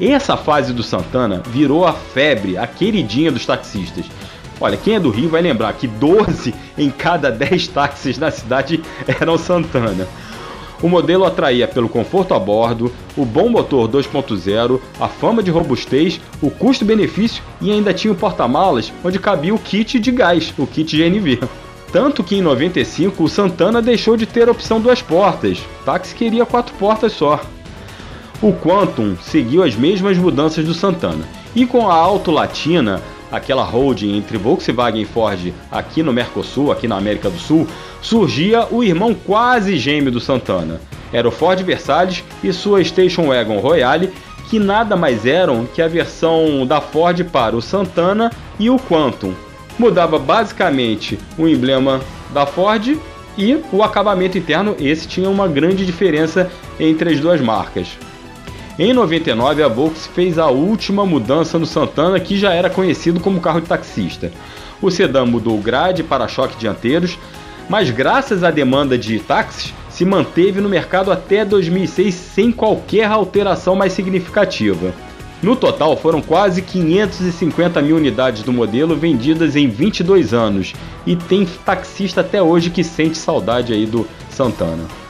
Essa 0.00 0.38
fase 0.38 0.72
do 0.72 0.82
Santana 0.82 1.42
virou 1.50 1.84
a 1.84 1.92
febre, 1.92 2.56
a 2.56 2.66
queridinha 2.66 3.30
dos 3.30 3.44
taxistas. 3.44 4.06
Olha, 4.58 4.78
quem 4.78 4.94
é 4.94 5.00
do 5.00 5.10
Rio 5.10 5.28
vai 5.28 5.42
lembrar 5.42 5.74
que 5.74 5.86
12 5.86 6.54
em 6.78 6.88
cada 6.88 7.30
10 7.30 7.68
táxis 7.68 8.16
na 8.16 8.30
cidade 8.30 8.80
eram 9.20 9.36
Santana. 9.36 10.08
O 10.82 10.88
modelo 10.88 11.26
atraía 11.26 11.68
pelo 11.68 11.90
conforto 11.90 12.32
a 12.32 12.38
bordo, 12.38 12.90
o 13.18 13.26
bom 13.26 13.50
motor 13.50 13.86
2.0, 13.86 14.80
a 14.98 15.08
fama 15.08 15.42
de 15.42 15.50
robustez, 15.50 16.22
o 16.40 16.50
custo-benefício 16.50 17.42
e 17.60 17.70
ainda 17.70 17.92
tinha 17.92 18.12
o 18.12 18.16
porta-malas 18.16 18.90
onde 19.04 19.18
cabia 19.18 19.54
o 19.54 19.58
kit 19.58 19.98
de 19.98 20.10
gás, 20.10 20.54
o 20.56 20.66
kit 20.66 20.96
GNV. 20.96 21.38
Tanto 21.92 22.24
que 22.24 22.36
em 22.36 22.42
95 22.42 23.22
o 23.22 23.28
Santana 23.28 23.80
deixou 23.80 24.16
de 24.16 24.26
ter 24.26 24.48
a 24.48 24.52
opção 24.52 24.80
duas 24.80 25.00
portas, 25.00 25.58
o 25.58 25.84
táxi 25.84 26.14
queria 26.14 26.44
quatro 26.44 26.74
portas 26.74 27.12
só. 27.12 27.40
O 28.42 28.52
Quantum 28.52 29.16
seguiu 29.22 29.62
as 29.62 29.74
mesmas 29.74 30.18
mudanças 30.18 30.64
do 30.64 30.74
Santana, 30.74 31.24
e 31.54 31.64
com 31.64 31.88
a 31.88 31.94
Auto 31.94 32.30
Latina, 32.30 33.00
aquela 33.30 33.62
holding 33.62 34.16
entre 34.16 34.36
Volkswagen 34.36 35.02
e 35.02 35.06
Ford 35.06 35.52
aqui 35.70 36.02
no 36.02 36.12
Mercosul, 36.12 36.70
aqui 36.70 36.86
na 36.86 36.96
América 36.96 37.30
do 37.30 37.38
Sul, 37.38 37.66
surgia 38.02 38.66
o 38.70 38.84
irmão 38.84 39.14
quase 39.14 39.78
gêmeo 39.78 40.12
do 40.12 40.20
Santana. 40.20 40.80
Era 41.12 41.26
o 41.26 41.30
Ford 41.32 41.60
Versalles 41.62 42.22
e 42.42 42.52
sua 42.52 42.84
Station 42.84 43.28
Wagon 43.28 43.58
Royale, 43.58 44.12
que 44.50 44.58
nada 44.58 44.96
mais 44.96 45.24
eram 45.24 45.66
que 45.66 45.80
a 45.80 45.88
versão 45.88 46.66
da 46.66 46.80
Ford 46.80 47.24
para 47.24 47.56
o 47.56 47.62
Santana 47.62 48.30
e 48.58 48.68
o 48.68 48.76
Quantum. 48.78 49.34
Mudava 49.78 50.18
basicamente 50.18 51.18
o 51.36 51.46
emblema 51.46 52.00
da 52.32 52.46
Ford 52.46 52.98
e 53.36 53.62
o 53.70 53.82
acabamento 53.82 54.38
interno, 54.38 54.74
esse 54.78 55.06
tinha 55.06 55.28
uma 55.28 55.46
grande 55.46 55.84
diferença 55.84 56.50
entre 56.80 57.12
as 57.12 57.20
duas 57.20 57.40
marcas. 57.40 57.98
Em 58.78 58.92
99, 58.92 59.62
a 59.62 59.68
Volks 59.68 60.06
fez 60.06 60.38
a 60.38 60.46
última 60.48 61.04
mudança 61.04 61.58
no 61.58 61.66
Santana, 61.66 62.20
que 62.20 62.36
já 62.36 62.52
era 62.52 62.68
conhecido 62.68 63.20
como 63.20 63.40
carro 63.40 63.60
de 63.60 63.66
taxista. 63.66 64.30
O 64.80 64.90
sedã 64.90 65.24
mudou 65.24 65.58
grade 65.58 66.02
e 66.02 66.04
para-choque 66.04 66.58
dianteiros, 66.58 67.18
mas 67.68 67.90
graças 67.90 68.44
à 68.44 68.50
demanda 68.50 68.96
de 68.96 69.18
táxis, 69.18 69.74
se 69.88 70.04
manteve 70.04 70.60
no 70.60 70.68
mercado 70.68 71.10
até 71.10 71.42
2006 71.42 72.14
sem 72.14 72.52
qualquer 72.52 73.06
alteração 73.06 73.74
mais 73.74 73.94
significativa. 73.94 74.92
No 75.42 75.54
total, 75.54 75.96
foram 75.96 76.22
quase 76.22 76.62
550 76.62 77.82
mil 77.82 77.96
unidades 77.96 78.42
do 78.42 78.52
modelo 78.52 78.96
vendidas 78.96 79.54
em 79.54 79.68
22 79.68 80.32
anos, 80.32 80.72
e 81.06 81.14
tem 81.14 81.46
taxista 81.64 82.22
até 82.22 82.42
hoje 82.42 82.70
que 82.70 82.82
sente 82.82 83.18
saudade 83.18 83.72
aí 83.72 83.86
do 83.86 84.06
Santana. 84.30 85.05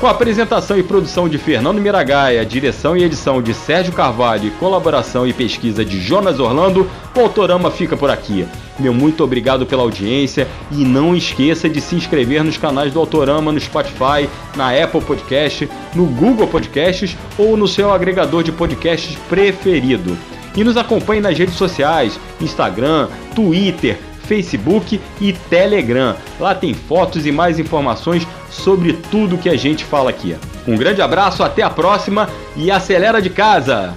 Com 0.00 0.06
a 0.06 0.12
apresentação 0.12 0.78
e 0.78 0.82
produção 0.82 1.28
de 1.28 1.36
Fernando 1.36 1.78
Miragaia, 1.78 2.46
direção 2.46 2.96
e 2.96 3.04
edição 3.04 3.42
de 3.42 3.52
Sérgio 3.52 3.92
Carvalho 3.92 4.50
colaboração 4.52 5.26
e 5.26 5.32
pesquisa 5.34 5.84
de 5.84 6.00
Jonas 6.00 6.40
Orlando, 6.40 6.88
o 7.14 7.20
Autorama 7.20 7.70
fica 7.70 7.98
por 7.98 8.08
aqui. 8.08 8.48
Meu 8.78 8.94
muito 8.94 9.22
obrigado 9.22 9.66
pela 9.66 9.82
audiência 9.82 10.48
e 10.72 10.86
não 10.86 11.14
esqueça 11.14 11.68
de 11.68 11.82
se 11.82 11.96
inscrever 11.96 12.42
nos 12.42 12.56
canais 12.56 12.94
do 12.94 12.98
Autorama 12.98 13.52
no 13.52 13.60
Spotify, 13.60 14.26
na 14.56 14.70
Apple 14.70 15.02
Podcast, 15.02 15.68
no 15.94 16.06
Google 16.06 16.46
Podcasts 16.46 17.14
ou 17.36 17.54
no 17.54 17.68
seu 17.68 17.92
agregador 17.92 18.42
de 18.42 18.52
podcasts 18.52 19.18
preferido. 19.28 20.16
E 20.56 20.64
nos 20.64 20.78
acompanhe 20.78 21.20
nas 21.20 21.36
redes 21.36 21.56
sociais, 21.56 22.18
Instagram, 22.40 23.06
Twitter, 23.34 23.98
Facebook 24.30 25.00
e 25.20 25.32
Telegram. 25.32 26.14
Lá 26.38 26.54
tem 26.54 26.72
fotos 26.72 27.26
e 27.26 27.32
mais 27.32 27.58
informações 27.58 28.24
sobre 28.48 28.92
tudo 28.92 29.36
que 29.36 29.48
a 29.48 29.56
gente 29.56 29.84
fala 29.84 30.10
aqui. 30.10 30.36
Um 30.68 30.76
grande 30.76 31.02
abraço, 31.02 31.42
até 31.42 31.64
a 31.64 31.70
próxima 31.70 32.30
e 32.54 32.70
acelera 32.70 33.20
de 33.20 33.28
casa! 33.28 33.92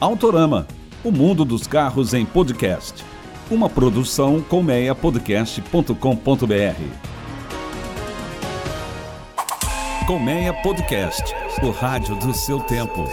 Autorama, 0.00 0.66
o 1.04 1.12
mundo 1.12 1.44
dos 1.44 1.66
carros 1.66 2.14
em 2.14 2.24
podcast. 2.24 3.04
Uma 3.50 3.68
produção 3.68 4.40
colmeiapodcast.com.br. 4.40 7.06
Colmeia 10.06 10.54
Podcast, 10.54 11.34
o 11.62 11.70
rádio 11.70 12.16
do 12.16 12.32
seu 12.32 12.58
tempo. 12.60 13.06